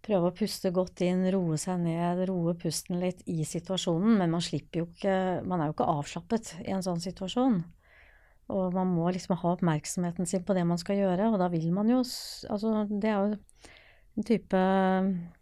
Prøve 0.05 0.29
å 0.29 0.35
puste 0.37 0.69
godt 0.75 1.01
inn, 1.07 1.23
roe 1.33 1.57
seg 1.61 1.81
ned, 1.81 2.27
roe 2.29 2.53
pusten 2.61 2.99
litt 3.01 3.23
i 3.31 3.47
situasjonen. 3.49 4.19
Men 4.21 4.35
man 4.35 4.45
slipper 4.45 4.83
jo 4.83 4.89
ikke 4.91 5.17
Man 5.49 5.63
er 5.63 5.71
jo 5.71 5.77
ikke 5.79 5.89
avslappet 5.95 6.53
i 6.67 6.75
en 6.75 6.85
sånn 6.85 7.01
situasjon. 7.01 7.63
Og 8.53 8.75
man 8.77 8.91
må 8.93 9.09
liksom 9.15 9.39
ha 9.41 9.55
oppmerksomheten 9.55 10.29
sin 10.29 10.45
på 10.45 10.57
det 10.57 10.67
man 10.69 10.81
skal 10.81 10.99
gjøre, 11.01 11.31
og 11.33 11.39
da 11.41 11.49
vil 11.53 11.71
man 11.73 11.89
jo 11.89 12.03
Altså, 12.05 12.85
det 12.91 13.09
er 13.09 13.17
jo 13.17 13.39
en 14.15 14.27
type 14.29 14.61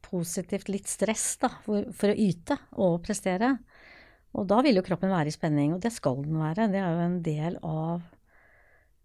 positivt 0.07 0.71
litt 0.71 0.88
stress 0.88 1.37
da, 1.42 1.50
for, 1.64 1.90
for, 1.97 2.12
å 2.12 2.16
yte 2.16 2.57
og 2.81 3.00
prestere. 3.04 3.57
Og 4.33 4.47
da 4.49 4.62
vil 4.64 4.78
jo 4.78 4.85
kroppen 4.87 5.12
være 5.12 5.28
i 5.28 5.35
spenning, 5.35 5.75
og 5.75 5.83
det 5.85 5.92
skal 5.92 6.23
den 6.25 6.38
være. 6.40 6.71
Det 6.73 6.81
er 6.81 6.95
jo 6.95 7.04
en 7.04 7.19
del 7.25 7.59
av 7.66 8.04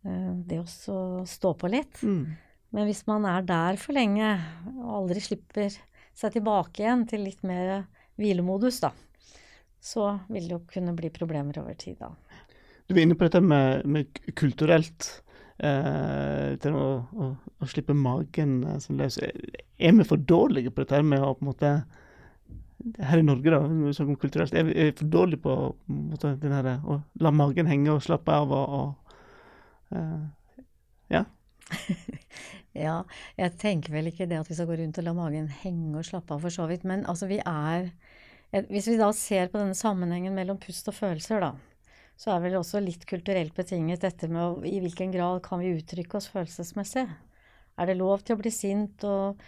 uh, 0.08 0.34
det 0.48 0.62
å 0.62 1.26
stå 1.28 1.52
på 1.60 1.72
litt. 1.72 2.00
Mm. 2.06 2.38
Men 2.76 2.88
hvis 2.88 3.06
man 3.08 3.26
er 3.28 3.44
der 3.48 3.80
for 3.80 3.96
lenge 3.96 4.30
aldri 4.98 5.22
slipper 5.24 5.70
seg 6.18 6.34
tilbake 6.34 6.84
igjen 6.84 7.06
til 7.10 7.24
litt 7.28 7.44
mer 7.46 7.86
hvilemodus, 8.18 8.82
da, 8.82 8.92
så 9.84 10.10
vil 10.32 10.48
det 10.48 10.56
jo 10.56 10.64
kunne 10.72 10.96
bli 10.98 11.12
problemer 11.14 11.60
over 11.62 11.78
tid, 11.78 12.00
da. 12.02 12.12
Du 12.88 12.96
var 12.96 13.04
inne 13.04 13.18
på 13.20 13.28
dette 13.28 13.42
med, 13.44 13.84
med 13.86 14.20
kulturelt 14.40 15.10
eh, 15.60 16.56
til 16.64 16.76
å, 16.80 16.88
å, 17.04 17.30
å, 17.60 17.68
slippe 17.68 17.96
magen 17.98 18.62
som 18.82 18.98
løs. 19.00 19.20
Er 19.20 19.98
vi 19.98 20.08
for 20.08 20.24
dårlige 20.24 20.72
på 20.72 20.86
dette 20.86 21.02
med 21.04 21.24
å 21.24 21.34
på 21.36 21.44
en 21.44 21.52
måte 21.52 21.74
her 23.04 23.20
i 23.20 23.26
Norge, 23.26 23.52
da, 23.52 24.16
kulturelt, 24.22 24.54
er 24.56 24.68
vi 24.70 24.88
for 24.96 25.12
dårlige 25.12 25.44
på, 25.44 25.56
måte, 25.92 26.36
her, 26.42 26.70
å 26.86 27.02
la 27.20 27.34
magen 27.34 27.68
henge 27.68 27.92
og 27.92 28.06
slappe 28.06 28.32
av 28.32 28.54
og, 28.56 28.78
og 28.78 29.98
uh, 29.98 30.26
Ja. 31.12 31.26
ja, 32.78 32.98
jeg 33.40 33.56
tenker 33.62 33.96
vel 33.96 34.12
ikke 34.12 34.28
det 34.30 34.40
at 34.40 34.50
vi 34.50 34.58
skal 34.58 34.70
gå 34.70 34.78
rundt 34.80 35.00
og 35.02 35.08
la 35.08 35.14
magen 35.18 35.50
henge 35.64 35.98
og 36.00 36.08
slappe 36.08 36.36
av, 36.36 36.44
for 36.46 36.54
så 36.54 36.68
vidt. 36.70 36.86
Men 36.88 37.06
altså, 37.10 37.30
vi 37.30 37.42
er 37.44 37.92
Hvis 38.70 38.86
vi 38.88 38.96
da 38.96 39.10
ser 39.12 39.50
på 39.52 39.60
denne 39.60 39.76
sammenhengen 39.76 40.32
mellom 40.32 40.56
pust 40.62 40.88
og 40.88 40.96
følelser, 40.96 41.42
da, 41.44 41.50
så 42.18 42.32
er 42.34 42.46
vel 42.46 42.56
også 42.58 42.80
litt 42.80 43.04
kulturelt 43.10 43.52
betinget 43.58 44.06
dette 44.06 44.30
med 44.32 44.40
å, 44.42 44.52
i 44.64 44.80
hvilken 44.82 45.12
grad 45.12 45.42
kan 45.46 45.60
vi 45.60 45.74
uttrykke 45.76 46.16
oss 46.18 46.30
følelsesmessig. 46.32 47.04
Er 47.78 47.90
det 47.90 47.98
lov 48.00 48.24
til 48.26 48.38
å 48.38 48.40
bli 48.40 48.54
sint 48.54 49.04
og 49.06 49.44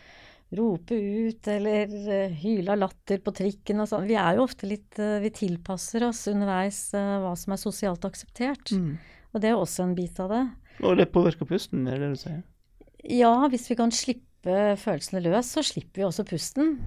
rope 0.57 0.97
ut 0.97 1.47
eller 1.49 1.89
uh, 1.89 2.35
hyle 2.43 2.73
av 2.75 2.83
latter 2.83 3.23
på 3.23 3.33
trikken 3.39 3.81
og 3.81 3.89
sånn? 3.89 4.05
Vi 4.09 4.19
er 4.19 4.37
jo 4.37 4.45
ofte 4.45 4.69
litt 4.69 4.99
uh, 5.01 5.17
Vi 5.23 5.31
tilpasser 5.33 6.05
oss 6.09 6.25
underveis 6.29 6.89
uh, 6.97 7.17
hva 7.23 7.33
som 7.39 7.55
er 7.55 7.61
sosialt 7.61 8.05
akseptert. 8.05 8.75
Mm. 8.75 8.99
Og 9.33 9.41
det 9.41 9.51
er 9.51 9.57
også 9.57 9.87
en 9.87 9.97
bit 9.97 10.21
av 10.21 10.33
det. 10.33 10.45
Og 10.85 10.95
det 10.97 11.09
påvirker 11.13 11.49
pusten, 11.49 11.87
er 11.89 12.01
det 12.01 12.13
du 12.13 12.21
sier? 12.21 12.41
Ja, 13.07 13.33
hvis 13.51 13.69
vi 13.71 13.77
kan 13.79 13.93
slippe 13.95 14.75
følelsene 14.79 15.21
løs, 15.23 15.53
så 15.55 15.63
slipper 15.63 16.01
vi 16.01 16.07
også 16.07 16.25
pusten. 16.27 16.77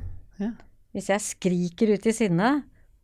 Ja. 0.41 0.53
Hvis 0.93 1.09
jeg 1.09 1.25
skriker 1.25 1.95
ut 1.95 2.07
i 2.09 2.15
sinne, 2.17 2.53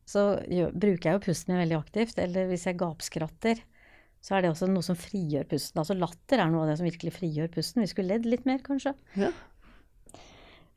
så 0.09 0.31
bruker 0.45 1.11
jeg 1.11 1.17
jo 1.17 1.25
pusten 1.25 1.55
min 1.55 1.63
veldig 1.63 1.79
aktivt. 1.79 2.19
Eller 2.21 2.49
hvis 2.51 2.67
jeg 2.69 2.79
gapskratter, 2.81 3.61
så 4.25 4.37
er 4.37 4.45
det 4.45 4.53
også 4.53 4.69
noe 4.69 4.85
som 4.85 4.99
frigjør 4.99 5.47
pusten. 5.49 5.81
Altså 5.81 5.97
latter 5.97 6.43
er 6.43 6.51
noe 6.53 6.65
av 6.65 6.73
det 6.73 6.79
som 6.81 6.89
virkelig 6.89 7.15
frigjør 7.17 7.53
pusten. 7.55 7.85
Vi 7.85 7.93
skulle 7.93 8.17
ledd 8.17 8.29
litt 8.29 8.49
mer, 8.49 8.61
kanskje. 8.65 8.95
Ja. 9.21 9.31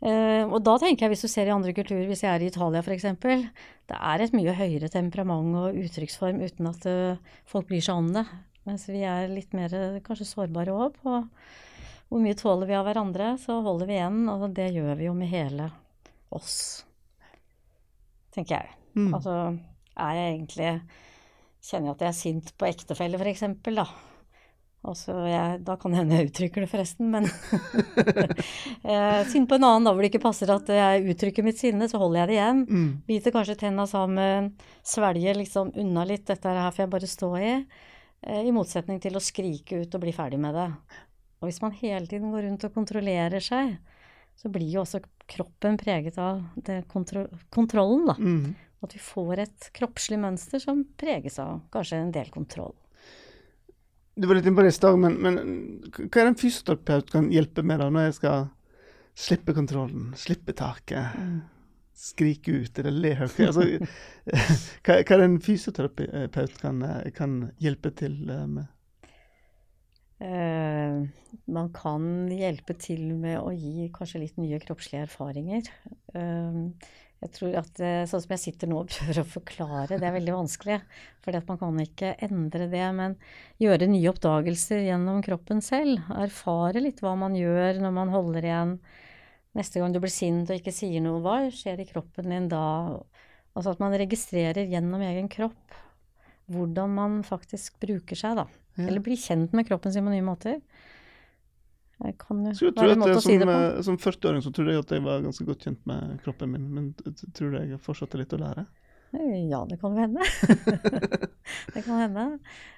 Uh, 0.02 0.50
og 0.50 0.64
da 0.66 0.80
tenker 0.82 1.06
jeg, 1.06 1.14
hvis 1.14 1.26
du 1.28 1.30
ser 1.30 1.50
i 1.50 1.54
andre 1.54 1.76
kulturer, 1.78 2.08
hvis 2.10 2.24
jeg 2.26 2.32
er 2.34 2.42
i 2.42 2.48
Italia 2.50 2.82
f.eks., 2.82 3.06
det 3.22 3.98
er 3.98 4.24
et 4.24 4.34
mye 4.34 4.56
høyere 4.58 4.90
temperament 4.90 5.58
og 5.60 5.78
uttrykksform 5.78 6.40
uten 6.42 6.70
at 6.72 6.88
uh, 6.90 7.36
folk 7.50 7.68
bryr 7.70 7.84
seg 7.86 8.02
om 8.02 8.10
det. 8.16 8.24
Mens 8.66 8.88
vi 8.90 9.04
er 9.06 9.30
litt 9.30 9.54
mer 9.58 9.74
kanskje 10.06 10.30
sårbare 10.30 10.74
òg 10.74 10.98
på 11.02 11.20
hvor 12.12 12.20
mye 12.20 12.36
tåler 12.36 12.68
vi 12.68 12.76
av 12.76 12.86
hverandre. 12.90 13.34
Så 13.40 13.62
holder 13.64 13.88
vi 13.88 13.96
igjen, 13.96 14.26
og 14.30 14.50
det 14.56 14.68
gjør 14.76 14.98
vi 15.00 15.08
jo 15.08 15.16
med 15.16 15.32
hele 15.32 15.72
oss, 16.32 16.84
tenker 18.36 18.60
jeg. 18.60 18.78
Mm. 18.96 19.14
Altså, 19.16 19.38
er 19.96 20.20
jeg 20.20 20.36
egentlig 20.36 20.74
Kjenner 21.62 21.92
jeg 21.92 21.94
at 21.94 22.00
jeg 22.02 22.10
er 22.10 22.16
sint 22.18 22.48
på 22.58 22.66
ektefelle, 22.66 23.20
f.eks., 23.22 23.44
da. 23.78 23.84
Altså, 24.82 25.14
jeg, 25.30 25.60
da 25.62 25.76
kan 25.78 25.94
hende 25.94 26.18
jeg 26.18 26.32
uttrykker 26.32 26.64
det, 26.64 26.70
forresten, 26.72 27.12
men 27.14 27.28
eh, 28.90 29.20
Sint 29.30 29.46
på 29.46 29.60
en 29.60 29.68
annen 29.68 29.86
da 29.86 29.94
hvor 29.94 30.02
det 30.02 30.10
ikke 30.10 30.24
passer 30.24 30.50
at 30.50 30.72
jeg 30.74 31.04
uttrykker 31.14 31.46
mitt 31.46 31.62
sinne, 31.62 31.86
så 31.86 32.02
holder 32.02 32.24
jeg 32.24 32.32
det 32.32 32.38
igjen. 32.40 32.64
Mm. 32.66 32.90
Biter 33.06 33.36
kanskje 33.36 33.60
tenna 33.62 33.86
sammen, 33.86 34.50
svelger 34.82 35.38
liksom 35.38 35.70
unna 35.84 36.08
litt. 36.10 36.26
Dette 36.32 36.56
her 36.58 36.74
får 36.74 36.88
jeg 36.88 36.94
bare 36.98 37.12
stå 37.14 37.32
i. 37.38 37.54
Eh, 38.26 38.42
I 38.42 38.56
motsetning 38.58 38.98
til 39.06 39.22
å 39.22 39.22
skrike 39.22 39.84
ut 39.84 40.00
og 40.00 40.02
bli 40.02 40.18
ferdig 40.18 40.42
med 40.42 40.58
det. 40.58 40.68
Og 41.42 41.50
hvis 41.50 41.62
man 41.64 41.74
hele 41.74 42.06
tiden 42.06 42.30
går 42.34 42.46
rundt 42.46 42.68
og 42.68 42.76
kontrollerer 42.76 43.42
seg, 43.42 43.74
så 44.38 44.50
blir 44.50 44.70
jo 44.70 44.84
også 44.84 45.02
kroppen 45.30 45.78
preget 45.82 46.18
av 46.22 46.44
kontro 46.90 47.26
kontrollen, 47.54 48.06
da. 48.10 48.16
Mm. 48.18 48.54
At 48.82 48.96
vi 48.96 49.02
får 49.02 49.44
et 49.44 49.68
kroppslig 49.78 50.18
mønster 50.22 50.62
som 50.62 50.84
preges 50.98 51.38
av 51.42 51.60
kanskje 51.74 52.00
en 52.02 52.14
del 52.14 52.30
kontroll. 52.34 52.74
Du 54.18 54.28
var 54.28 54.38
litt 54.38 54.48
inne 54.50 54.58
på 54.58 54.66
det 54.66 54.74
i 54.74 54.76
stad, 54.76 54.98
men, 55.02 55.18
men, 55.24 55.38
hva 55.96 56.06
er 56.06 56.28
det 56.28 56.32
en 56.34 56.42
fysioterapeut 56.42 57.14
kan 57.14 57.30
hjelpe 57.34 57.64
med 57.66 57.80
da, 57.82 57.90
når 57.94 58.10
jeg 58.10 58.18
skal 58.20 58.50
slippe 59.18 59.56
kontrollen, 59.58 60.10
slippe 60.20 60.54
taket, 60.58 61.16
mm. 61.16 61.38
skrike 61.98 62.58
ut 62.66 62.82
eller 62.82 62.98
le 63.06 63.14
høyt? 63.22 63.40
Altså, 63.48 63.66
hva, 64.84 64.98
hva, 64.98 65.00
er 65.00 65.24
det 65.24 65.30
en 65.30 65.40
fysioterapeut 65.46 66.60
kan, 66.62 66.84
kan 67.18 67.40
hjelpe 67.64 67.94
til 68.02 68.20
eh, 68.30 68.46
med? 68.58 68.70
Uh, 70.22 71.08
man 71.50 71.72
kan 71.74 72.04
hjelpe 72.30 72.76
til 72.78 73.08
med 73.18 73.40
å 73.42 73.50
gi 73.56 73.88
kanskje 73.96 74.22
litt 74.22 74.42
nye 74.42 74.60
kroppslige 74.62 75.08
erfaringer. 75.08 75.70
Uh, 76.14 76.70
jeg 77.22 77.34
tror 77.36 77.56
at 77.60 77.78
Sånn 78.10 78.22
som 78.24 78.32
jeg 78.34 78.42
sitter 78.42 78.70
nå 78.70 78.80
og 78.82 78.90
prøver 78.94 79.20
å 79.22 79.28
forklare, 79.30 80.00
det 80.02 80.08
er 80.08 80.16
veldig 80.16 80.34
vanskelig. 80.40 80.80
For 81.22 81.38
man 81.48 81.60
kan 81.62 81.84
ikke 81.84 82.16
endre 82.26 82.66
det, 82.72 82.88
men 82.98 83.18
gjøre 83.62 83.90
nye 83.92 84.10
oppdagelser 84.10 84.82
gjennom 84.88 85.22
kroppen 85.26 85.62
selv. 85.66 86.02
Erfare 86.18 86.82
litt 86.82 87.04
hva 87.06 87.14
man 87.18 87.38
gjør 87.38 87.82
når 87.84 87.94
man 87.98 88.14
holder 88.14 88.50
igjen. 88.50 88.74
Neste 89.58 89.82
gang 89.82 89.94
du 89.94 90.00
blir 90.02 90.14
sint 90.14 90.50
og 90.50 90.58
ikke 90.58 90.74
sier 90.74 91.04
noe, 91.04 91.22
hva 91.22 91.44
skjer 91.54 91.84
i 91.84 91.88
kroppen 91.90 92.32
din 92.32 92.50
da? 92.52 92.64
Altså 93.52 93.74
at 93.74 93.82
man 93.84 93.96
registrerer 94.00 94.70
gjennom 94.70 95.04
egen 95.04 95.30
kropp 95.32 95.80
hvordan 96.52 96.96
man 96.96 97.22
faktisk 97.24 97.78
bruker 97.84 98.18
seg, 98.18 98.40
da. 98.42 98.61
Ja. 98.78 98.88
Eller 98.88 99.04
bli 99.04 99.18
kjent 99.20 99.54
med 99.54 99.68
kroppen 99.68 99.94
sin 99.94 100.06
på 100.06 100.14
nye 100.14 100.26
måter. 100.26 100.62
kan 102.18 102.46
jo 102.48 102.72
tro 102.74 102.88
være 102.88 102.96
en 102.96 103.02
måte 103.04 103.18
jeg 103.18 103.22
som, 103.22 103.32
si 103.32 103.38
det 103.38 103.48
som, 103.48 103.52
på. 103.52 103.62
eh, 103.78 103.82
som 103.86 103.98
40-åring 103.98 104.42
så 104.46 104.52
trodde 104.56 104.74
jeg 104.74 104.84
at 104.86 104.94
jeg 104.96 105.04
var 105.06 105.22
ganske 105.26 105.46
godt 105.46 105.66
kjent 105.68 105.82
med 105.90 106.20
kroppen 106.24 106.52
min, 106.56 106.70
men 106.74 106.88
tror 107.36 107.52
du 107.54 107.60
jeg 107.62 107.82
fortsatt 107.84 108.16
litt 108.20 108.34
å 108.34 108.42
lære? 108.42 108.66
Eh, 109.14 109.50
Ja, 109.52 109.64
det 109.70 109.80
kan 109.82 109.96
jo 109.96 110.02
hende. 110.06 110.24
det 111.74 111.84
kan 111.86 112.00
hende. 112.02 112.26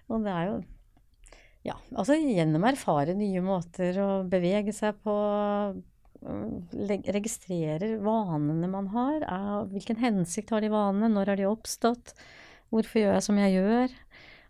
Og 0.09 0.23
det 0.25 0.33
er 0.33 0.45
jo 0.50 0.55
Ja, 1.63 1.77
altså 1.95 2.17
gjennom 2.19 2.65
å 2.65 2.71
erfare 2.73 3.13
nye 3.15 3.39
måter 3.45 3.95
å 4.03 4.07
bevege 4.27 4.73
seg 4.75 4.97
på, 5.05 5.13
øh, 6.27 6.47
registrere 7.15 7.93
vanene 8.03 8.67
man 8.67 8.89
har. 8.91 9.21
Er, 9.23 9.69
hvilken 9.71 10.01
hensikt 10.01 10.51
har 10.51 10.59
de 10.65 10.71
vanene? 10.73 11.12
Når 11.13 11.31
har 11.31 11.39
de 11.39 11.47
oppstått? 11.47 12.12
Hvorfor 12.73 13.00
gjør 13.00 13.15
jeg 13.15 13.23
som 13.29 13.39
jeg 13.39 13.55
gjør? 13.62 13.95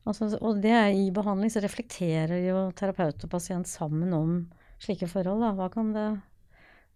Altså, 0.03 0.27
og 0.43 0.59
det 0.63 0.73
er 0.75 0.91
i 0.91 1.07
behandling 1.15 1.51
så 1.53 1.61
reflekterer 1.63 2.41
jo 2.43 2.65
terapeut 2.75 3.23
og 3.23 3.31
pasient 3.31 3.69
sammen 3.71 4.11
om 4.17 4.33
slike 4.83 5.07
forhold. 5.07 5.43
Da. 5.45 5.53
Hva 5.57 5.69
kan 5.73 5.93
det 5.95 6.07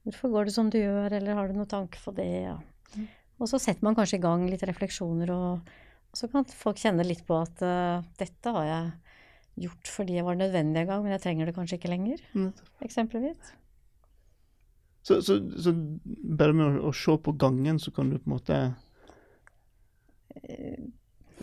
Hvorfor 0.07 0.31
går 0.31 0.47
det 0.47 0.53
som 0.55 0.69
du 0.71 0.77
gjør, 0.79 1.11
eller 1.17 1.35
har 1.35 1.49
du 1.49 1.57
noen 1.57 1.67
tanke 1.67 1.99
for 1.99 2.15
det? 2.15 2.27
Ja. 2.45 2.53
Og 3.43 3.49
så 3.51 3.59
setter 3.59 3.83
man 3.83 3.95
kanskje 3.97 4.21
i 4.21 4.23
gang 4.23 4.45
litt 4.47 4.63
refleksjoner, 4.63 5.33
og, 5.35 5.67
og 6.07 6.15
så 6.15 6.29
kan 6.31 6.47
folk 6.47 6.79
kjenne 6.79 7.03
litt 7.03 7.25
på 7.27 7.35
at 7.35 7.59
uh, 7.59 8.05
dette 8.15 8.53
har 8.55 8.69
jeg 8.69 9.65
gjort 9.67 9.91
fordi 9.91 10.15
jeg 10.15 10.23
var 10.23 10.39
nødvendig 10.39 10.79
en 10.79 10.87
gang, 10.93 11.03
men 11.03 11.11
jeg 11.11 11.23
trenger 11.25 11.49
det 11.49 11.55
kanskje 11.57 11.79
ikke 11.81 11.91
lenger, 11.91 12.23
Mm. 12.37 12.53
eksempelvis. 12.87 13.51
Så, 15.07 15.19
så, 15.27 15.37
så 15.59 15.75
bare 15.75 16.55
med 16.55 16.79
å, 16.79 16.87
å 16.87 16.95
se 16.95 17.17
på 17.27 17.35
gangen, 17.35 17.79
så 17.79 17.91
kan 17.91 18.07
du 18.07 18.15
på 18.15 18.29
en 18.29 18.37
måte 18.37 18.61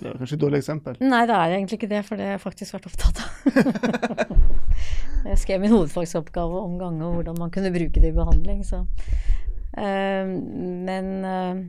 Det 0.04 0.10
var 0.10 0.20
kanskje 0.20 0.36
et 0.36 0.42
dårlig 0.42 0.58
eksempel. 0.60 0.98
Nei, 1.00 1.22
det 1.24 1.36
er 1.36 1.54
egentlig 1.56 1.78
ikke 1.80 1.88
det, 1.88 2.02
for 2.04 2.20
det 2.20 2.26
har 2.28 2.34
jeg 2.36 2.42
faktisk 2.44 2.76
vært 2.76 2.88
opptatt 2.90 3.22
av. 3.24 4.34
jeg 5.30 5.38
skrev 5.40 5.62
min 5.62 5.72
hovedfagsoppgave 5.72 6.60
om 6.60 6.74
gange 6.76 7.06
og 7.08 7.22
hvordan 7.22 7.40
man 7.40 7.54
kunne 7.54 7.72
bruke 7.72 8.02
det 8.04 8.12
i 8.12 8.18
behandling, 8.18 8.60
så 8.68 8.82
Eh, 9.74 10.26
Men 10.26 11.08
eh, 11.26 11.62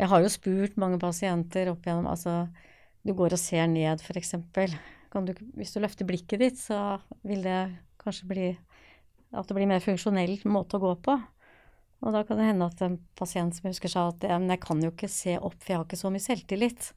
jeg 0.00 0.10
har 0.10 0.22
jo 0.22 0.32
spurt 0.32 0.78
mange 0.80 0.98
pasienter 1.00 1.70
opp 1.70 1.86
igjennom 1.86 2.08
Altså, 2.10 2.46
du 3.06 3.14
går 3.14 3.36
og 3.36 3.40
ser 3.40 3.68
ned, 3.70 4.02
f.eks. 4.02 4.34
Hvis 5.56 5.72
du 5.72 5.80
løfter 5.80 6.08
blikket 6.08 6.42
ditt, 6.42 6.58
så 6.58 6.98
vil 7.24 7.44
det 7.46 7.60
kanskje 8.02 8.28
bli 8.28 8.48
at 9.36 9.46
det 9.46 9.56
blir 9.56 9.68
mer 9.70 9.82
funksjonell 9.84 10.36
måte 10.50 10.76
å 10.78 10.82
gå 10.82 10.92
på. 11.06 11.14
Og 12.06 12.14
da 12.14 12.22
kan 12.26 12.38
det 12.38 12.46
hende 12.46 12.68
at 12.70 12.82
en 12.86 13.00
pasient 13.18 13.56
som 13.56 13.66
husker 13.66 13.90
sa 13.90 14.08
at 14.12 14.22
"Ja, 14.22 14.38
men 14.38 14.52
jeg 14.52 14.62
kan 14.62 14.82
jo 14.82 14.92
ikke 14.92 15.10
se 15.10 15.36
opp, 15.38 15.56
for 15.58 15.72
jeg 15.72 15.78
har 15.80 15.86
ikke 15.88 15.98
så 16.04 16.10
mye 16.14 16.22
selvtillit. 16.22 16.92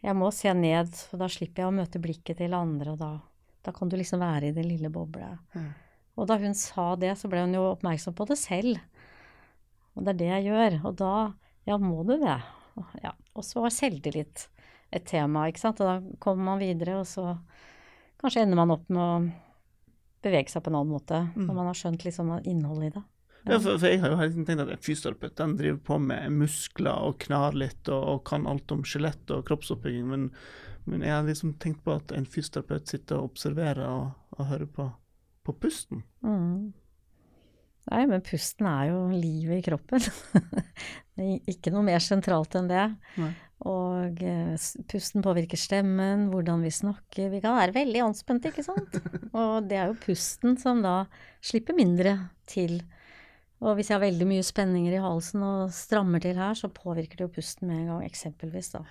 Jeg 0.00 0.16
må 0.16 0.30
se 0.32 0.52
ned, 0.56 0.94
for 1.10 1.20
da 1.20 1.28
slipper 1.28 1.62
jeg 1.62 1.68
å 1.68 1.76
møte 1.76 2.00
blikket 2.00 2.38
til 2.40 2.56
andre, 2.56 2.94
og 2.94 2.98
da, 2.98 3.20
da 3.62 3.72
kan 3.76 3.90
du 3.90 3.98
liksom 4.00 4.22
være 4.24 4.48
i 4.48 4.56
den 4.56 4.64
lille 4.64 4.88
bobla. 4.88 5.34
Mm. 5.52 5.74
Og 6.16 6.26
da 6.26 6.38
hun 6.40 6.54
sa 6.56 6.94
det, 6.96 7.12
så 7.18 7.28
ble 7.28 7.44
hun 7.44 7.54
jo 7.54 7.66
oppmerksom 7.74 8.16
på 8.16 8.26
det 8.28 8.38
selv. 8.40 8.80
Og 9.96 10.06
det 10.06 10.14
er 10.14 10.20
det 10.20 10.30
jeg 10.30 10.48
gjør. 10.48 10.78
Og 10.88 10.96
da 10.96 11.12
ja, 11.68 11.76
må 11.76 12.02
du 12.08 12.16
det. 12.16 12.38
Ja. 13.02 13.12
Og 13.36 13.44
så 13.44 13.60
var 13.60 13.74
selvtillit 13.74 14.48
et 14.90 15.06
tema, 15.08 15.46
ikke 15.48 15.62
sant. 15.62 15.80
Og 15.80 15.86
da 15.86 16.16
kommer 16.22 16.52
man 16.52 16.62
videre, 16.62 16.98
og 17.00 17.08
så 17.08 17.36
kanskje 18.20 18.44
ender 18.44 18.60
man 18.60 18.74
opp 18.74 18.88
med 18.88 19.00
å 19.00 19.14
bevege 20.24 20.52
seg 20.52 20.64
på 20.64 20.72
en 20.72 20.80
annen 20.80 20.92
måte. 20.96 21.22
Mm. 21.34 21.46
Når 21.46 21.56
man 21.56 21.70
har 21.70 21.78
skjønt 21.78 22.04
liksom 22.04 22.32
innholdet 22.40 22.90
i 22.90 22.94
det. 22.98 23.04
Ja, 23.46 23.56
for, 23.56 23.78
for 23.78 23.86
jeg 23.88 24.02
har 24.02 24.12
jo 24.12 24.18
hele 24.20 24.44
tenkt 24.44 24.64
at 24.64 24.72
en 24.74 24.82
fysioterapeut 24.84 25.36
den 25.38 25.54
driver 25.58 25.78
på 25.86 25.98
med 26.04 26.34
muskler 26.36 27.06
og 27.08 27.20
knar 27.24 27.56
litt 27.56 27.88
og, 27.88 28.02
og 28.14 28.24
kan 28.28 28.48
alt 28.50 28.72
om 28.74 28.82
skjelett 28.86 29.32
og 29.32 29.46
kroppsoppbygging, 29.48 30.10
men, 30.10 30.26
men 30.84 31.06
jeg 31.06 31.14
har 31.14 31.24
liksom 31.28 31.54
tenkt 31.62 31.82
på 31.86 31.94
at 31.96 32.12
en 32.16 32.28
fysioterapeut 32.28 32.92
sitter 32.92 33.20
og 33.20 33.32
observerer 33.32 33.86
og, 33.88 34.10
og 34.36 34.50
hører 34.52 34.68
på, 34.76 34.90
på 35.48 35.56
pusten. 35.62 36.04
Mm. 36.26 36.70
Nei, 37.90 38.02
men 38.06 38.22
pusten 38.22 38.68
er 38.68 38.90
jo 38.90 39.06
livet 39.10 39.62
i 39.62 39.64
kroppen. 39.66 40.04
ikke 41.50 41.72
noe 41.72 41.86
mer 41.86 42.02
sentralt 42.04 42.54
enn 42.58 42.68
det. 42.70 42.86
Nei. 43.18 43.32
Og 43.68 44.22
eh, 44.24 44.68
pusten 44.88 45.24
påvirker 45.24 45.60
stemmen, 45.60 46.28
hvordan 46.32 46.62
vi 46.64 46.72
snakker. 46.72 47.28
Vi 47.32 47.42
kan 47.44 47.58
være 47.58 47.74
veldig 47.76 48.04
anspente, 48.06 48.52
ikke 48.52 48.64
sant? 48.64 49.00
Og 49.40 49.68
det 49.68 49.80
er 49.80 49.90
jo 49.90 49.98
pusten 50.00 50.56
som 50.60 50.80
da 50.84 51.02
slipper 51.44 51.76
mindre 51.76 52.16
til. 52.48 52.78
Og 53.60 53.76
hvis 53.76 53.90
jeg 53.90 53.98
har 53.98 54.06
veldig 54.06 54.26
mye 54.28 54.44
spenninger 54.46 54.94
i 54.96 55.02
halsen 55.04 55.42
og 55.44 55.72
strammer 55.76 56.22
til 56.24 56.38
her, 56.40 56.56
så 56.56 56.70
påvirker 56.72 57.18
det 57.18 57.26
jo 57.26 57.34
pusten 57.34 57.68
med 57.68 57.82
en 57.82 57.90
gang, 57.92 58.04
eksempelvis, 58.06 58.72
da. 58.72 58.84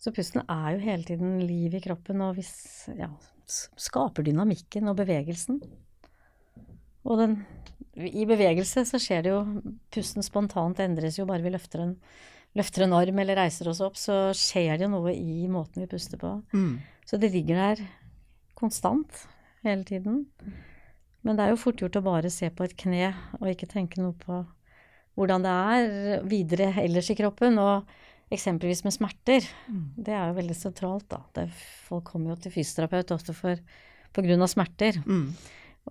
Så 0.00 0.12
pusten 0.16 0.44
er 0.48 0.76
jo 0.76 0.84
hele 0.84 1.04
tiden 1.04 1.40
liv 1.44 1.76
i 1.76 1.82
kroppen, 1.84 2.22
og 2.24 2.38
hvis, 2.38 2.54
ja, 2.96 3.10
skaper 3.46 4.24
dynamikken 4.24 4.88
og 4.88 4.96
bevegelsen. 5.00 5.60
Og 7.06 7.20
den, 7.20 7.36
i 7.94 8.24
bevegelse 8.28 8.86
så 8.88 8.98
skjer 9.00 9.22
det 9.22 9.30
jo 9.30 9.42
Pusten 9.94 10.24
spontant 10.26 10.80
endres 10.82 11.20
jo 11.20 11.26
bare 11.28 11.44
vi 11.44 11.52
løfter 11.54 11.84
en, 11.84 11.92
løfter 12.58 12.84
en 12.84 12.96
arm 12.98 13.20
eller 13.22 13.38
reiser 13.38 13.70
oss 13.70 13.82
opp, 13.84 13.98
så 14.00 14.32
skjer 14.36 14.74
det 14.74 14.88
jo 14.88 14.94
noe 14.96 15.12
i 15.14 15.46
måten 15.52 15.84
vi 15.84 15.90
puster 15.90 16.20
på. 16.20 16.32
Mm. 16.56 16.80
Så 17.06 17.20
det 17.22 17.30
ligger 17.34 17.60
der 17.60 17.84
konstant 18.58 19.26
hele 19.66 19.84
tiden. 19.86 20.24
Men 21.26 21.38
det 21.38 21.44
er 21.44 21.52
jo 21.52 21.60
fort 21.60 21.80
gjort 21.82 21.98
å 21.98 22.04
bare 22.06 22.30
se 22.30 22.48
på 22.54 22.66
et 22.66 22.76
kne 22.78 23.10
og 23.40 23.50
ikke 23.50 23.68
tenke 23.70 23.98
noe 23.98 24.14
på 24.20 24.44
hvordan 25.16 25.42
det 25.42 25.54
er 25.74 26.26
videre 26.28 26.70
ellers 26.84 27.10
i 27.10 27.16
kroppen. 27.18 27.58
Og 27.58 27.88
eksempelvis 28.32 28.82
med 28.86 28.94
smerter. 28.94 29.44
Det 29.94 30.14
er 30.14 30.30
jo 30.30 30.38
veldig 30.38 30.56
sentralt, 30.58 31.06
da. 31.12 31.20
Det, 31.36 31.46
folk 31.86 32.08
kommer 32.10 32.34
jo 32.34 32.40
til 32.42 32.54
fysioterapeut 32.56 33.14
ofte 33.14 33.34
for, 33.36 33.60
av 34.16 34.48
smerter. 34.50 34.98
Mm. 35.06 35.28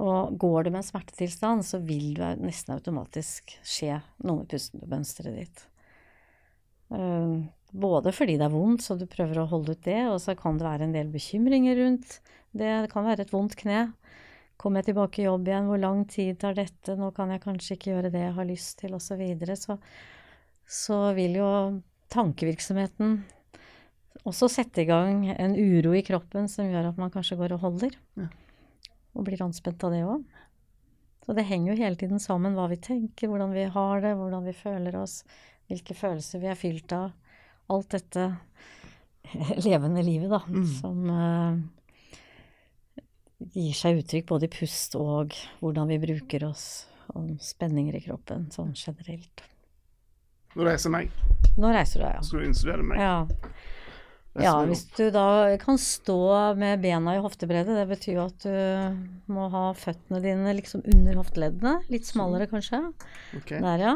Og 0.03 0.35
går 0.39 0.65
du 0.65 0.73
med 0.73 0.81
en 0.81 0.89
smertetilstand, 0.89 1.63
så 1.63 1.79
vil 1.83 2.15
det 2.17 2.33
nesten 2.41 2.75
automatisk 2.75 3.55
skje 3.63 4.01
noe 4.27 4.41
med 4.41 4.49
pustemønsteret 4.51 5.37
ditt. 5.39 5.61
Eh, 6.91 7.37
både 7.75 8.11
fordi 8.15 8.35
det 8.39 8.49
er 8.49 8.55
vondt, 8.55 8.83
så 8.83 8.97
du 8.99 9.05
prøver 9.07 9.39
å 9.39 9.49
holde 9.51 9.75
ut 9.75 9.85
det, 9.87 10.01
og 10.11 10.19
så 10.23 10.35
kan 10.39 10.59
det 10.59 10.67
være 10.67 10.89
en 10.89 10.95
del 10.95 11.11
bekymringer 11.13 11.79
rundt 11.79 12.19
det. 12.51 12.73
Det 12.87 12.91
kan 12.91 13.07
være 13.07 13.23
et 13.23 13.31
vondt 13.31 13.55
kne. 13.59 13.87
Kommer 14.57 14.79
jeg 14.81 14.89
tilbake 14.91 15.21
i 15.21 15.25
jobb 15.27 15.47
igjen, 15.49 15.67
hvor 15.69 15.81
lang 15.81 16.05
tid 16.09 16.37
tar 16.39 16.55
dette, 16.57 16.95
nå 16.95 17.09
kan 17.15 17.33
jeg 17.33 17.43
kanskje 17.43 17.75
ikke 17.75 17.91
gjøre 17.91 18.11
det 18.13 18.21
jeg 18.23 18.35
har 18.37 18.47
lyst 18.47 18.77
til, 18.79 18.93
osv. 18.95 19.11
Så, 19.11 19.17
videre. 19.19 19.57
så 19.59 19.77
så 20.65 20.99
vil 21.13 21.35
jo 21.37 21.49
tankevirksomheten 22.13 23.19
også 24.25 24.47
sette 24.49 24.81
i 24.81 24.87
gang 24.89 25.27
en 25.29 25.53
uro 25.53 25.91
i 25.93 26.01
kroppen 26.05 26.47
som 26.49 26.65
gjør 26.71 26.89
at 26.89 26.97
man 26.97 27.11
kanskje 27.13 27.37
går 27.37 27.53
og 27.57 27.61
holder. 27.65 27.97
Ja. 28.17 28.29
Og 29.13 29.27
blir 29.27 29.43
anspent 29.45 29.83
av 29.85 29.93
det 29.93 30.01
òg. 30.07 30.23
Så 31.25 31.35
det 31.37 31.45
henger 31.49 31.73
jo 31.73 31.77
hele 31.83 31.97
tiden 31.99 32.21
sammen 32.21 32.57
hva 32.57 32.65
vi 32.69 32.79
tenker, 32.81 33.29
hvordan 33.29 33.53
vi 33.53 33.67
har 33.73 34.01
det, 34.01 34.15
hvordan 34.17 34.45
vi 34.45 34.53
føler 34.57 34.97
oss, 34.97 35.19
hvilke 35.69 35.95
følelser 35.97 36.41
vi 36.41 36.49
er 36.51 36.57
fylt 36.59 36.93
av. 36.93 37.13
Alt 37.73 37.95
dette 37.95 38.25
levende 39.65 40.03
livet, 40.05 40.29
da, 40.33 40.41
Mm. 40.49 40.65
som 40.79 41.09
eh, 41.09 41.61
gir 43.53 43.75
seg 43.77 44.01
uttrykk 44.01 44.27
både 44.31 44.47
i 44.47 44.53
pust 44.53 44.95
og 44.99 45.35
hvordan 45.61 45.91
vi 45.91 46.01
bruker 46.01 46.47
oss, 46.47 46.85
og 47.13 47.35
spenninger 47.43 47.97
i 47.97 48.03
kroppen 48.05 48.47
sånn 48.53 48.73
generelt. 48.77 49.45
Nå 50.55 50.65
reiser 50.65 50.93
meg. 50.93 51.11
Nå 51.59 51.71
reiser 51.75 51.99
du 51.99 52.05
deg, 52.05 52.13
ja. 52.15 52.23
Skal 52.25 52.41
du 52.41 52.49
instruere 52.49 52.85
meg? 52.87 53.01
Ja. 53.01 53.17
Ja, 54.35 54.57
hvis 54.67 54.81
du 54.97 55.05
da 55.15 55.55
kan 55.61 55.77
stå 55.79 56.17
med 56.59 56.81
bena 56.83 57.13
i 57.15 57.21
hoftebredde, 57.23 57.77
det 57.77 57.85
betyr 57.87 58.17
jo 58.17 58.25
at 58.25 58.43
du 58.43 59.31
må 59.31 59.47
ha 59.53 59.69
føttene 59.79 60.19
dine 60.23 60.55
liksom 60.57 60.83
under 60.91 61.21
hofteleddene, 61.21 61.77
litt 61.91 62.07
smalere 62.07 62.49
kanskje. 62.51 62.81
Okay. 63.39 63.61
Der, 63.63 63.79
ja. 63.85 63.93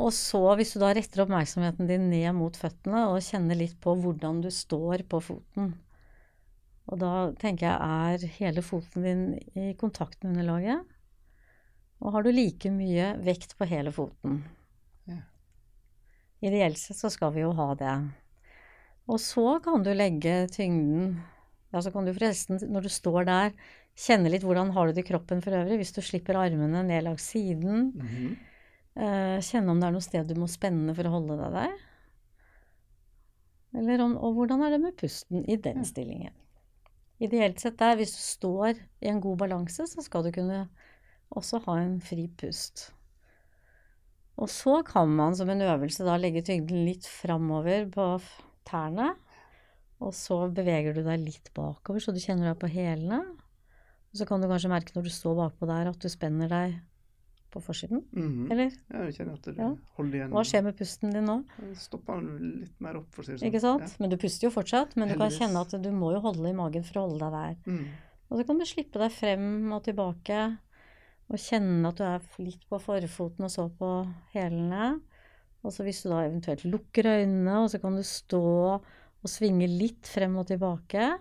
Og 0.00 0.14
så, 0.16 0.40
hvis 0.56 0.72
du 0.72 0.80
da 0.80 0.94
retter 0.96 1.26
oppmerksomheten 1.26 1.90
din 1.90 2.08
ned 2.08 2.32
mot 2.38 2.56
føttene 2.56 3.08
og 3.10 3.20
kjenner 3.26 3.58
litt 3.58 3.76
på 3.84 3.92
hvordan 4.00 4.40
du 4.44 4.48
står 4.54 5.04
på 5.10 5.20
foten. 5.28 5.74
Og 6.90 6.98
da 6.98 7.10
tenker 7.38 7.68
jeg, 7.68 7.76
er 7.78 8.38
hele 8.40 8.62
foten 8.66 9.04
din 9.06 9.26
i 9.54 9.72
kontakt 9.78 10.24
med 10.24 10.34
underlaget? 10.34 10.82
Og 12.00 12.14
har 12.16 12.24
du 12.24 12.32
like 12.32 12.70
mye 12.72 13.12
vekt 13.22 13.54
på 13.58 13.68
hele 13.70 13.92
foten? 13.94 14.40
Ja. 15.06 15.20
Ideelt 16.42 16.80
sett 16.80 16.98
så 16.98 17.10
skal 17.12 17.34
vi 17.36 17.44
jo 17.44 17.52
ha 17.54 17.68
det. 17.78 17.94
Og 19.10 19.20
så 19.22 19.60
kan 19.62 19.84
du 19.86 19.92
legge 19.94 20.46
tyngden 20.52 21.20
Ja, 21.70 21.78
så 21.78 21.92
kan 21.94 22.02
du 22.02 22.10
forresten, 22.10 22.58
når 22.66 22.88
du 22.88 22.90
står 22.90 23.28
der, 23.28 23.52
kjenne 23.94 24.30
litt 24.32 24.42
hvordan 24.42 24.72
har 24.74 24.88
du 24.88 24.96
det 24.96 25.04
i 25.04 25.10
kroppen 25.12 25.38
for 25.44 25.54
øvrig. 25.54 25.76
Hvis 25.78 25.94
du 25.94 26.00
slipper 26.02 26.40
armene 26.40 26.82
ned 26.82 27.04
langs 27.06 27.28
siden. 27.30 27.92
Mhm. 27.94 28.32
Eh, 29.00 29.38
kjenne 29.46 29.70
om 29.70 29.78
det 29.78 29.86
er 29.86 29.94
noe 29.94 30.02
sted 30.02 30.26
du 30.26 30.34
må 30.34 30.48
spenne 30.50 30.96
for 30.96 31.06
å 31.06 31.12
holde 31.14 31.36
deg 31.38 31.54
der. 31.54 31.76
Eller 33.78 34.02
om, 34.02 34.16
og 34.18 34.34
hvordan 34.34 34.64
er 34.66 34.74
det 34.74 34.80
med 34.82 34.96
pusten 34.98 35.44
i 35.46 35.54
den 35.62 35.86
stillingen. 35.86 36.34
Ideelt 37.20 37.60
sett 37.60 37.76
der, 37.80 37.98
hvis 38.00 38.14
du 38.16 38.22
står 38.24 38.78
i 39.04 39.10
en 39.10 39.20
god 39.20 39.42
balanse, 39.42 39.84
så 39.86 40.04
skal 40.04 40.24
du 40.24 40.32
kunne 40.32 40.64
også 41.36 41.60
ha 41.66 41.76
en 41.82 41.98
fri 42.02 42.26
pust. 42.40 42.88
Og 44.40 44.48
så 44.48 44.78
kan 44.86 45.10
man 45.12 45.36
som 45.36 45.50
en 45.52 45.60
øvelse 45.66 46.06
da 46.06 46.16
legge 46.16 46.42
tyngden 46.46 46.86
litt 46.86 47.04
framover 47.04 47.84
på 47.92 48.06
tærne. 48.68 49.12
Og 50.00 50.14
så 50.16 50.46
beveger 50.56 50.96
du 50.96 51.02
deg 51.04 51.20
litt 51.20 51.50
bakover, 51.56 52.00
så 52.00 52.14
du 52.16 52.22
kjenner 52.22 52.48
deg 52.48 52.60
på 52.62 52.70
hælene. 52.72 53.20
Så 54.16 54.24
kan 54.26 54.40
du 54.40 54.48
kanskje 54.48 54.72
merke 54.72 54.96
når 54.96 55.06
du 55.06 55.12
står 55.12 55.36
bakpå 55.42 55.68
der, 55.68 55.92
at 55.92 56.00
du 56.00 56.08
spenner 56.10 56.48
deg 56.50 56.78
på 57.50 57.60
forsiden. 57.62 58.02
Mhm. 58.12 58.50
Eller 58.50 58.70
Ja, 58.90 59.04
jeg 59.06 59.14
kjenner 59.18 59.32
at 59.34 59.42
du 59.42 59.52
Ja. 59.56 59.70
holder 59.96 60.18
igjen. 60.18 60.30
hva 60.30 60.44
skjer 60.44 60.62
med 60.64 60.76
pusten 60.78 61.12
din 61.12 61.24
nå? 61.26 61.44
Stopper 61.76 62.20
litt 62.40 62.80
mer 62.80 62.96
opp, 62.96 63.10
for 63.12 63.22
å 63.22 63.24
si 63.26 63.32
det 63.32 63.40
sånn. 63.40 63.50
Ikke 63.52 63.60
sant? 63.60 63.98
Men 64.00 64.10
du 64.10 64.16
puster 64.16 64.48
jo 64.48 64.50
fortsatt, 64.50 64.96
men 64.96 65.08
du 65.08 65.14
kan 65.16 65.30
kjenne 65.30 65.60
at 65.60 65.82
du 65.82 65.90
må 65.90 66.12
jo 66.14 66.20
holde 66.20 66.48
i 66.48 66.52
magen 66.52 66.82
for 66.82 67.00
å 67.00 67.08
holde 67.08 67.18
deg 67.20 67.32
der. 67.32 67.72
Mm. 67.72 67.86
Og 68.30 68.38
så 68.38 68.46
kan 68.46 68.58
du 68.58 68.64
slippe 68.64 68.98
deg 68.98 69.10
frem 69.12 69.72
og 69.72 69.82
tilbake, 69.84 70.58
og 71.30 71.36
kjenne 71.38 71.86
at 71.88 71.96
du 71.96 72.04
er 72.04 72.20
litt 72.38 72.64
på 72.68 72.80
forfoten 72.80 73.44
og 73.44 73.50
så 73.50 73.68
på 73.78 73.90
hælene. 74.34 75.00
Og 75.62 75.70
så 75.72 75.84
hvis 75.84 76.02
du 76.02 76.08
da 76.08 76.22
eventuelt 76.26 76.64
lukker 76.64 77.04
øynene, 77.04 77.62
og 77.64 77.68
så 77.70 77.80
kan 77.80 77.94
du 77.94 78.02
stå 78.02 78.40
og 79.22 79.28
svinge 79.28 79.68
litt 79.68 80.06
frem 80.08 80.36
og 80.38 80.46
tilbake. 80.48 81.18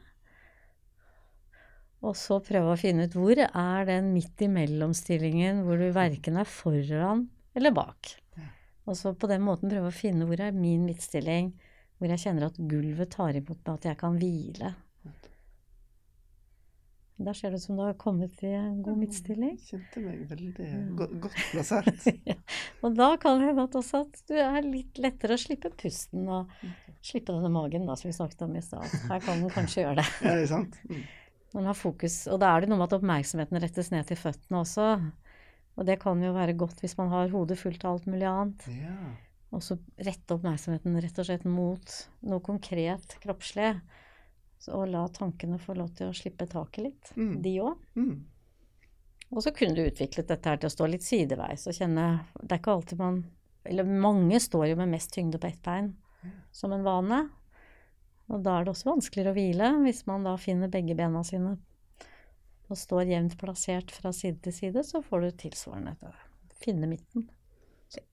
Og 1.99 2.15
så 2.15 2.39
prøve 2.43 2.73
å 2.73 2.79
finne 2.79 3.09
ut 3.09 3.15
hvor 3.17 3.39
er 3.43 3.87
den 3.89 4.13
midt 4.13 4.39
imellom-stillingen 4.45 5.65
hvor 5.65 5.81
du 5.81 5.89
verken 5.95 6.39
er 6.39 6.47
foran 6.47 7.25
eller 7.57 7.75
bak. 7.75 8.13
Og 8.87 8.95
så 8.97 9.11
på 9.13 9.27
den 9.29 9.43
måten 9.45 9.71
prøve 9.71 9.91
å 9.91 9.95
finne 9.95 10.25
hvor 10.25 10.39
er 10.41 10.55
min 10.55 10.85
midtstilling, 10.87 11.51
hvor 11.99 12.13
jeg 12.13 12.23
kjenner 12.23 12.47
at 12.47 12.61
gulvet 12.71 13.11
tar 13.13 13.35
imot 13.35 13.59
meg, 13.59 13.73
at 13.75 13.89
jeg 13.91 13.99
kan 13.99 14.15
hvile. 14.17 14.71
Der 17.19 17.35
ser 17.35 17.51
det 17.51 17.59
ut 17.59 17.65
som 17.65 17.75
du 17.75 17.83
har 17.83 17.97
kommet 17.99 18.39
i 18.47 18.53
en 18.55 18.77
god 18.83 18.95
midtstilling. 19.01 19.57
Kjente 19.59 19.99
meg 19.99 20.21
veldig 20.29 20.67
godt 21.19 21.41
plassert. 21.51 22.05
Og 22.85 22.95
da 22.95 23.09
kan 23.19 23.41
det 23.41 23.49
hende 23.49 23.65
at 23.67 23.75
også 23.75 24.05
at 24.05 24.21
du 24.31 24.37
er 24.39 24.63
litt 24.63 25.01
lettere 25.03 25.35
å 25.35 25.41
slippe 25.41 25.73
pusten 25.75 26.29
og 26.31 26.53
slippe 27.03 27.35
denne 27.35 27.51
magen, 27.51 27.83
da, 27.89 27.97
som 27.99 28.07
vi 28.07 28.15
snakket 28.15 28.45
om 28.47 28.55
i 28.55 28.63
stad. 28.63 28.87
Her 29.11 29.19
kan 29.25 29.43
den 29.43 29.51
kanskje 29.51 29.83
gjøre 29.83 29.99
det. 29.99 30.07
Ja, 30.23 30.37
det 30.37 30.45
er 30.45 30.51
sant? 30.53 30.79
Mm. 30.87 31.03
Man 31.53 31.65
har 31.65 31.77
fokus, 31.77 32.27
og 32.29 32.39
da 32.43 32.51
er 32.53 32.61
det 32.61 32.69
noe 32.69 32.77
med 32.77 32.89
at 32.91 32.97
oppmerksomheten 32.99 33.57
rettes 33.61 33.89
ned 33.91 34.05
til 34.09 34.19
føttene 34.21 34.59
også. 34.61 34.89
Og 35.79 35.87
det 35.87 35.95
kan 36.01 36.21
jo 36.21 36.33
være 36.35 36.53
godt 36.59 36.81
hvis 36.83 36.97
man 36.99 37.09
har 37.13 37.31
hodet 37.33 37.57
fullt 37.57 37.85
av 37.87 37.97
alt 37.97 38.09
mulig 38.09 38.27
annet. 38.29 38.65
Ja. 38.75 38.97
Og 39.55 39.63
så 39.65 39.79
rette 39.97 40.35
oppmerksomheten 40.35 40.99
rett 41.01 41.17
og 41.17 41.25
slett 41.25 41.47
mot 41.49 41.95
noe 42.29 42.43
konkret 42.45 43.15
kroppslig. 43.23 43.71
Så, 44.59 44.73
og 44.75 44.89
la 44.91 45.05
tankene 45.15 45.57
få 45.63 45.73
lov 45.79 45.93
til 45.95 46.11
å 46.11 46.15
slippe 46.15 46.45
taket 46.51 46.83
litt, 46.83 47.11
Mm. 47.15 47.41
de 47.41 47.53
òg. 47.63 47.77
Mm. 47.95 48.25
Og 49.31 49.43
så 49.45 49.53
kunne 49.55 49.75
du 49.77 49.85
utviklet 49.85 50.27
dette 50.27 50.49
her 50.49 50.57
til 50.57 50.67
å 50.67 50.73
stå 50.73 50.87
litt 50.89 51.05
sideveis 51.05 51.67
og 51.69 51.73
kjenne 51.77 52.25
Det 52.41 52.51
er 52.51 52.57
ikke 52.59 52.73
alltid 52.73 52.97
man 52.97 53.19
Eller 53.63 53.83
mange 53.85 54.39
står 54.41 54.71
jo 54.71 54.75
med 54.79 54.89
mest 54.89 55.11
tyngde 55.13 55.37
på 55.39 55.47
ett 55.47 55.61
bein 55.61 55.95
som 56.51 56.73
en 56.73 56.83
vane. 56.83 57.29
Og 58.29 58.43
da 58.45 58.59
er 58.59 58.65
det 58.65 58.73
også 58.73 58.91
vanskeligere 58.91 59.33
å 59.33 59.37
hvile 59.37 59.71
hvis 59.85 60.03
man 60.09 60.27
da 60.27 60.35
finner 60.41 60.71
begge 60.71 60.97
bena 60.97 61.23
sine 61.25 61.57
og 62.69 62.77
står 62.77 63.09
jevnt 63.09 63.33
plassert 63.41 63.89
fra 63.89 64.11
side 64.13 64.43
til 64.45 64.53
side, 64.53 64.83
så 64.85 65.01
får 65.01 65.23
du 65.23 65.29
tilsvarende 65.43 65.95
til 65.97 66.11
å 66.11 66.57
finne 66.61 66.89
midten. 66.91 67.25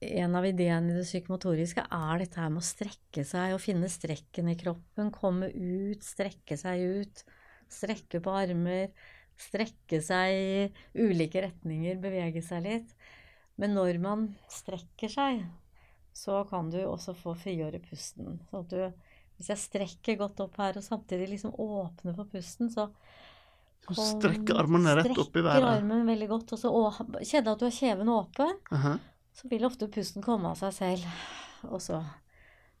En 0.01 0.33
av 0.33 0.45
ideene 0.49 0.89
i 0.89 0.95
det 0.97 1.05
psykomotoriske 1.05 1.83
er 1.93 2.23
dette 2.23 2.41
her 2.41 2.49
med 2.49 2.63
å 2.63 2.65
strekke 2.65 3.21
seg 3.27 3.53
og 3.53 3.61
finne 3.61 3.89
strekken 3.93 4.49
i 4.49 4.55
kroppen, 4.57 5.11
komme 5.13 5.51
ut, 5.53 6.01
strekke 6.01 6.57
seg 6.57 6.81
ut, 6.81 7.21
strekke 7.69 8.21
på 8.25 8.33
armer, 8.33 8.89
strekke 9.37 10.01
seg 10.01 10.33
i 10.33 11.05
ulike 11.05 11.45
retninger, 11.45 12.01
bevege 12.01 12.41
seg 12.41 12.65
litt. 12.65 12.97
Men 13.61 13.77
når 13.77 14.01
man 14.01 14.25
strekker 14.49 15.13
seg, 15.13 15.45
så 16.17 16.41
kan 16.49 16.71
du 16.73 16.79
også 16.81 17.13
få 17.17 17.35
frigjøre 17.37 17.81
pusten. 17.85 18.39
Sånn 18.49 18.65
at 18.65 18.73
du, 18.73 19.06
hvis 19.37 19.49
jeg 19.53 19.57
strekker 19.61 20.17
godt 20.17 20.39
opp 20.43 20.57
her 20.57 20.77
og 20.79 20.83
samtidig 20.85 21.29
liksom 21.35 21.53
åpner 21.61 22.15
for 22.17 22.25
pusten, 22.31 22.69
så 22.73 22.89
Så 23.87 24.03
strekker 24.19 24.57
armene 24.59 24.95
rett 24.97 25.13
opp 25.13 25.37
i 25.37 25.39
Strekker 25.45 25.63
armen 25.63 26.05
veldig 26.09 26.27
godt, 26.27 26.51
og 26.53 26.59
så 26.59 26.71
å- 26.73 27.21
kjenner 27.23 27.53
at 27.53 27.59
du 27.61 27.65
har 27.69 27.71
kjeven 27.71 28.09
åpen 28.11 28.57
Aha. 28.75 28.97
så 29.33 29.47
vil 29.49 29.63
ofte 29.63 29.87
pusten 29.87 30.21
komme 30.25 30.49
av 30.51 30.57
seg 30.59 30.73
selv. 30.73 31.05
Og 31.71 31.79
så 31.79 32.01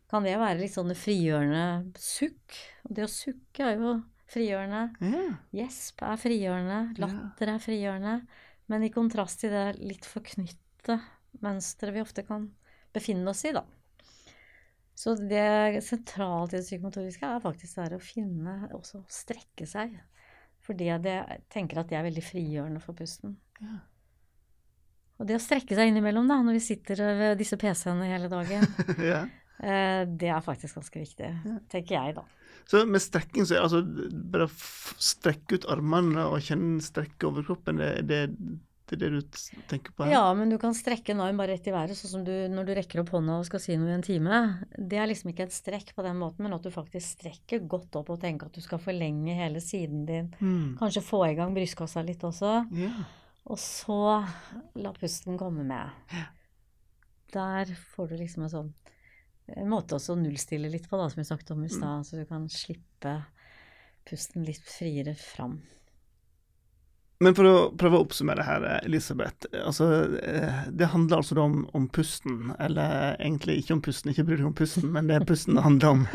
kan 0.09 0.23
det 0.23 0.35
være 0.37 0.59
litt 0.59 0.73
sånne 0.73 0.95
frigjørende 0.97 1.93
sukk. 1.95 2.57
Og 2.89 2.93
det 2.95 3.05
å 3.05 3.11
sukke 3.13 3.59
er 3.69 3.77
jo 3.77 3.93
frigjørende. 4.27 4.81
Ja. 4.99 5.37
Gjesp 5.53 6.01
er 6.03 6.17
frigjørende. 6.19 6.97
Latter 6.99 7.53
er 7.53 7.59
frigjørende. 7.63 8.27
Men 8.67 8.83
i 8.83 8.89
kontrast 8.89 9.39
til 9.39 9.51
det 9.51 9.79
litt 9.79 10.03
forknytte 10.03 10.99
mønsteret 11.41 11.93
vi 11.93 12.01
ofte 12.03 12.25
kan 12.27 12.49
befinne 12.93 13.29
oss 13.29 13.45
i, 13.45 13.53
da. 13.53 13.63
Så 14.97 15.13
det 15.19 15.83
sentrale 15.85 16.47
i 16.49 16.55
det 16.55 16.63
psykomotoriske 16.65 17.27
er 17.29 17.43
faktisk 17.43 17.77
det 17.77 17.99
å 17.99 18.01
finne, 18.01 18.55
også 18.73 19.03
strekke 19.13 19.67
seg. 19.69 19.93
Fordi 20.65 20.89
jeg 20.89 21.19
tenker 21.53 21.79
at 21.79 21.91
det 21.91 21.99
er 21.99 22.07
veldig 22.07 22.23
frigjørende 22.25 22.81
for 22.83 22.97
pusten. 22.97 23.37
Ja. 23.61 23.77
Og 25.17 25.29
det 25.29 25.37
å 25.37 25.41
strekke 25.41 25.77
seg 25.77 25.91
innimellom, 25.91 26.27
da, 26.29 26.39
når 26.45 26.57
vi 26.59 26.63
sitter 26.65 27.01
ved 27.17 27.37
disse 27.39 27.57
PC-ene 27.61 28.09
hele 28.09 28.29
dagen, 28.31 28.65
ja. 29.11 29.21
eh, 29.61 30.01
det 30.09 30.29
er 30.33 30.43
faktisk 30.45 30.77
ganske 30.79 31.01
viktig, 31.01 31.29
tenker 31.73 31.97
jeg, 31.97 32.17
da. 32.17 32.25
Så 32.67 32.81
med 32.89 33.01
strekking 33.01 33.47
så 33.47 33.55
er 33.55 33.63
altså 33.63 33.81
bare 34.33 34.49
å 34.49 34.53
strekke 34.53 35.57
ut 35.57 35.69
armene 35.71 36.25
og 36.27 36.43
kjenne 36.43 36.83
strekke 36.83 37.29
over 37.29 37.45
kroppen, 37.47 37.79
det, 37.79 37.93
det, 38.09 38.21
det 38.87 38.97
er 38.97 39.01
det 39.03 39.19
du 39.19 39.37
tenker 39.67 39.93
på 39.95 40.05
her? 40.05 40.13
Ja, 40.15 40.23
men 40.37 40.51
du 40.51 40.57
kan 40.61 40.75
strekke 40.77 41.11
en 41.13 41.21
arm 41.25 41.39
bare 41.39 41.55
rett 41.55 41.67
i 41.67 41.73
været, 41.75 41.97
sånn 41.99 42.13
som 42.13 42.23
du 42.27 42.33
når 42.53 42.69
du 42.69 42.73
rekker 42.77 43.01
opp 43.03 43.11
hånda 43.15 43.35
og 43.41 43.47
skal 43.47 43.61
si 43.63 43.75
noe 43.79 43.91
i 43.91 43.95
en 43.97 44.05
time. 44.05 44.39
Det 44.77 44.99
er 45.01 45.09
liksom 45.11 45.33
ikke 45.33 45.47
et 45.49 45.55
strekk 45.55 45.93
på 45.97 46.05
den 46.05 46.19
måten, 46.21 46.45
men 46.45 46.55
at 46.55 46.63
du 46.63 46.71
faktisk 46.73 47.17
strekker 47.17 47.65
godt 47.67 47.99
opp 47.99 48.13
og 48.15 48.21
tenker 48.23 48.47
at 48.47 48.55
du 48.55 48.63
skal 48.63 48.81
forlenge 48.83 49.35
hele 49.35 49.61
siden 49.63 50.05
din. 50.07 50.31
Mm. 50.39 50.77
Kanskje 50.79 51.05
få 51.05 51.25
i 51.27 51.35
gang 51.39 51.55
brystkassa 51.57 52.05
litt 52.07 52.23
også. 52.27 52.59
Ja. 52.79 52.93
Og 53.47 53.59
så 53.63 54.01
la 54.79 54.91
pusten 54.95 55.39
komme 55.39 55.63
med. 55.67 56.15
Der 57.35 57.71
får 57.95 58.11
du 58.11 58.21
liksom 58.21 58.47
en 58.47 58.53
sånn 58.53 58.75
en 59.55 59.69
måte 59.71 59.95
også 59.95 60.15
å 60.15 60.19
nullstille 60.19 60.67
litt 60.71 60.89
på, 60.91 60.97
da, 60.99 61.07
som 61.07 61.21
vi 61.21 61.27
snakket 61.27 61.53
om 61.55 61.63
i 61.63 61.71
stad. 61.71 62.03
Så 62.03 62.19
du 62.19 62.25
kan 62.27 62.47
slippe 62.51 63.13
pusten 64.07 64.43
litt 64.47 64.63
friere 64.67 65.15
fram. 65.15 65.61
Men 67.23 67.33
for 67.33 67.49
å 67.49 67.55
prøve 67.73 67.97
å 67.97 68.05
oppsummere 68.05 68.45
her, 68.45 68.65
Elisabeth. 68.85 69.47
Altså, 69.57 69.87
eh, 70.21 70.67
det 70.69 70.91
handler 70.91 71.23
altså 71.23 71.39
om, 71.41 71.63
om 71.77 71.87
pusten, 71.89 72.51
eller 72.61 73.15
egentlig 73.15 73.57
ikke 73.63 73.73
om 73.73 73.81
pusten, 73.81 74.11
ikke 74.13 74.27
bry 74.27 74.37
deg 74.37 74.45
om 74.51 74.55
pusten, 74.57 74.91
men 74.93 75.09
det 75.09 75.17
er 75.17 75.25
pusten 75.25 75.57
det 75.57 75.65
handler 75.69 75.95
om. 75.95 76.05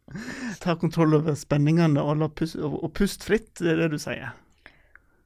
Ta 0.62 0.76
kontroll 0.78 1.18
over 1.18 1.34
spenningene 1.38 2.02
og, 2.02 2.22
pust, 2.38 2.60
og, 2.62 2.86
pust 2.94 3.26
fritt, 3.26 3.56
det 3.58 3.74
er 3.74 3.82
det 3.82 3.90
du 3.96 3.98
sier. 4.00 4.30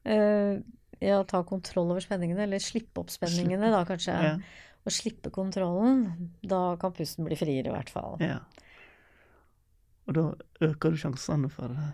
Uh, 0.01 0.57
ja, 0.97 1.19
ta 1.29 1.43
kontroll 1.45 1.93
over 1.93 2.01
spenningene, 2.01 2.47
eller 2.47 2.61
slippe 2.61 3.03
opp 3.03 3.13
spenningene, 3.13 3.69
da 3.73 3.83
kanskje. 3.87 4.17
Ja. 4.25 4.33
Og 4.81 4.93
slippe 4.93 5.29
kontrollen. 5.33 6.31
Da 6.41 6.75
kan 6.81 6.93
pusten 6.97 7.29
bli 7.29 7.37
friere, 7.37 7.69
i 7.69 7.75
hvert 7.75 7.93
fall. 7.93 8.17
ja. 8.25 8.41
Og 10.09 10.15
da 10.17 10.23
øker 10.65 10.91
du 10.91 10.97
sjansene 10.97 11.47
for 11.53 11.71
eh, 11.71 11.91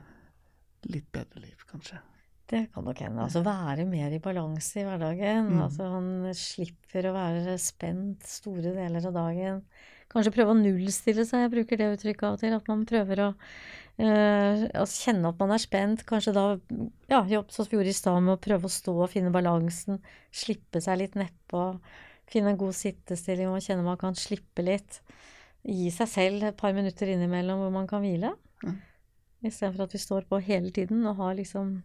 litt 0.90 1.10
bedre 1.14 1.44
liv, 1.44 1.60
kanskje. 1.70 2.00
Det 2.48 2.64
kan 2.72 2.86
nok 2.88 3.02
hende. 3.04 3.26
Altså 3.26 3.44
være 3.44 3.84
mer 3.90 4.14
i 4.16 4.22
balanse 4.24 4.80
i 4.80 4.86
hverdagen. 4.88 5.50
Mm. 5.52 5.62
Altså 5.66 5.90
han 5.92 6.08
slipper 6.38 7.10
å 7.10 7.16
være 7.18 7.58
spent 7.60 8.24
store 8.28 8.72
deler 8.78 9.10
av 9.10 9.16
dagen. 9.18 9.62
Kanskje 10.08 10.32
prøve 10.38 10.54
å 10.54 10.60
nullstille 10.60 11.26
seg, 11.28 11.44
jeg 11.44 11.52
bruker 11.52 11.80
det 11.82 11.90
uttrykket 11.98 12.24
av 12.24 12.38
og 12.38 12.44
til. 12.44 12.56
At 12.56 12.70
man 12.72 12.86
prøver 12.88 13.24
å 13.26 13.30
altså 13.98 15.10
kjenne 15.10 15.34
at 15.34 15.42
man 15.42 15.52
er 15.52 15.62
spent. 15.62 16.06
Kanskje 16.08 16.36
da, 16.38 16.46
ja, 17.12 17.24
jobb 17.28 17.52
som 17.52 17.68
vi 17.68 17.76
gjorde 17.76 17.92
i 17.92 17.98
stad, 17.98 18.22
med 18.24 18.38
å 18.38 18.42
prøve 18.48 18.70
å 18.70 18.72
stå 18.72 18.96
og 18.96 19.12
finne 19.12 19.34
balansen. 19.36 20.00
Slippe 20.32 20.80
seg 20.84 21.02
litt 21.02 21.18
nedpå. 21.20 21.68
Finne 22.32 22.54
en 22.54 22.60
god 22.60 22.76
sittestilling 22.76 23.52
og 23.52 23.64
kjenne 23.64 23.84
man 23.84 24.00
kan 24.00 24.16
slippe 24.16 24.64
litt. 24.64 25.02
Gi 25.68 25.92
seg 25.92 26.12
selv 26.12 26.48
et 26.48 26.60
par 26.60 26.76
minutter 26.76 27.12
innimellom 27.12 27.66
hvor 27.66 27.76
man 27.76 27.92
kan 27.92 28.04
hvile. 28.04 28.32
Mm. 28.64 28.80
Istedenfor 29.48 29.88
at 29.88 29.96
vi 29.96 30.02
står 30.02 30.28
på 30.30 30.40
hele 30.48 30.72
tiden 30.76 31.04
og 31.08 31.20
har 31.20 31.36
liksom 31.38 31.82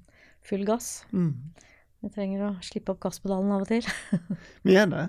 full 0.46 0.66
gass. 0.68 1.04
Mm. 1.12 1.34
Vi 2.02 2.10
trenger 2.14 2.46
å 2.48 2.52
slippe 2.66 2.94
opp 2.94 3.02
gasspedalen 3.04 3.52
av 3.54 3.64
og 3.64 3.70
til. 3.70 3.86
Vi 4.66 4.74
gjør 4.74 4.90
det. 4.92 5.06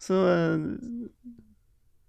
Så 0.00 0.18
eh, 0.30 0.66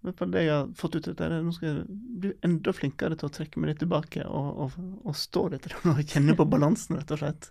hvert 0.01 0.17
fall 0.17 0.33
det 0.33 0.43
jeg 0.45 0.53
har 0.53 0.69
fått 0.77 0.95
ut 0.97 1.07
av 1.07 1.13
dette, 1.13 1.39
nå 1.45 1.53
skal 1.53 1.67
jeg 1.69 1.97
bli 2.23 2.31
enda 2.47 2.73
flinkere 2.73 3.17
til 3.19 3.29
å 3.29 3.33
trekke 3.35 3.61
meg 3.61 3.71
litt 3.71 3.81
tilbake 3.83 4.25
og, 4.25 4.49
og, 4.65 4.77
og 5.05 5.17
stå 5.17 5.43
litt 5.53 5.67
og 5.77 6.01
kjenne 6.09 6.35
på 6.37 6.47
balansen, 6.49 6.97
rett 6.97 7.13
og 7.13 7.21
slett. 7.21 7.49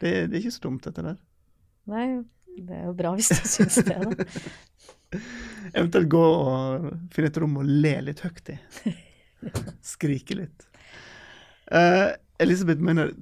Det, 0.00 0.14
det 0.30 0.38
er 0.38 0.40
ikke 0.40 0.54
så 0.56 0.64
dumt, 0.64 0.86
dette 0.86 1.04
der. 1.04 1.18
Nei, 1.90 2.06
det 2.56 2.78
er 2.78 2.88
jo 2.88 2.96
bra 2.96 3.12
hvis 3.18 3.30
du 3.34 3.50
syns 3.52 3.80
det, 3.84 3.98
da. 4.00 5.20
Eventuelt 5.76 6.08
gå 6.10 6.22
og 6.22 6.88
finne 7.12 7.30
et 7.30 7.38
rom 7.42 7.60
og 7.60 7.68
le 7.68 7.94
litt 8.06 8.22
høyt 8.24 8.52
i. 8.54 8.58
Skrike 9.92 10.38
litt. 10.38 10.66
Eh, 11.70 12.08
Elisabeth 12.40 12.80
Møyner, 12.80 13.12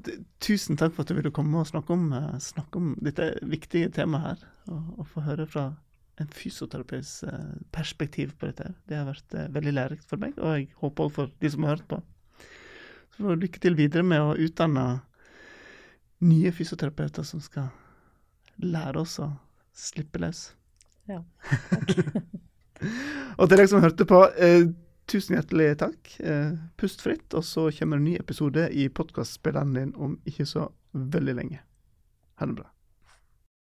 tusen 0.45 0.79
takk 0.79 0.95
for 0.95 1.03
at 1.03 1.11
du 1.11 1.17
ville 1.19 1.35
komme 1.35 1.59
og 1.59 1.67
snakke 1.67 1.95
om, 1.95 2.13
eh, 2.15 2.39
snakke 2.43 2.79
om 2.79 2.93
dette 3.03 3.33
viktige 3.43 3.91
temaet 3.95 4.27
her. 4.29 4.49
Og, 4.71 5.01
og 5.03 5.09
få 5.11 5.25
høre 5.27 5.47
fra 5.51 5.65
en 6.23 6.31
fysioterapeus 6.35 7.23
eh, 7.25 7.51
perspektiv 7.75 8.35
på 8.39 8.51
dette. 8.51 8.73
Det 8.89 8.99
har 8.99 9.09
vært 9.09 9.35
eh, 9.35 9.51
veldig 9.55 9.75
lærerikt 9.75 10.09
for 10.09 10.23
meg, 10.23 10.39
og 10.39 10.57
jeg 10.57 10.69
håper 10.83 11.05
også 11.05 11.17
for 11.17 11.35
de 11.43 11.51
som 11.55 11.67
har 11.67 11.77
hørt 11.77 11.89
på. 11.91 12.01
Så 13.15 13.27
får 13.27 13.43
lykke 13.43 13.63
til 13.63 13.79
videre 13.79 14.07
med 14.07 14.23
å 14.23 14.37
utdanne 14.39 14.87
nye 16.27 16.53
fysioterapeuter 16.55 17.27
som 17.27 17.43
skal 17.43 17.71
lære 18.59 19.03
oss 19.03 19.19
å 19.23 19.31
slippe 19.79 20.21
løs. 20.23 20.49
Ja. 21.09 21.23
takk. 21.71 21.95
og 23.39 23.49
til 23.49 23.61
deg 23.61 23.71
som 23.71 23.83
hørte 23.83 24.07
på, 24.09 24.25
eh, 24.39 24.69
tusen 25.09 25.37
hjertelig 25.37 25.73
takk. 25.83 26.15
Eh, 26.21 26.57
pust 26.81 27.03
fritt, 27.05 27.35
og 27.35 27.45
så 27.47 27.69
kommer 27.79 28.01
en 28.01 28.09
ny 28.09 28.17
episode 28.21 28.69
i 28.73 28.89
podkastspilleren 28.89 29.77
din 29.77 29.95
om 29.97 30.19
ikke 30.29 30.47
så 30.49 30.69
veldig 30.93 31.39
lenge. 31.41 31.63
Ha 32.39 32.47
det 32.47 32.61
bra. 32.61 32.69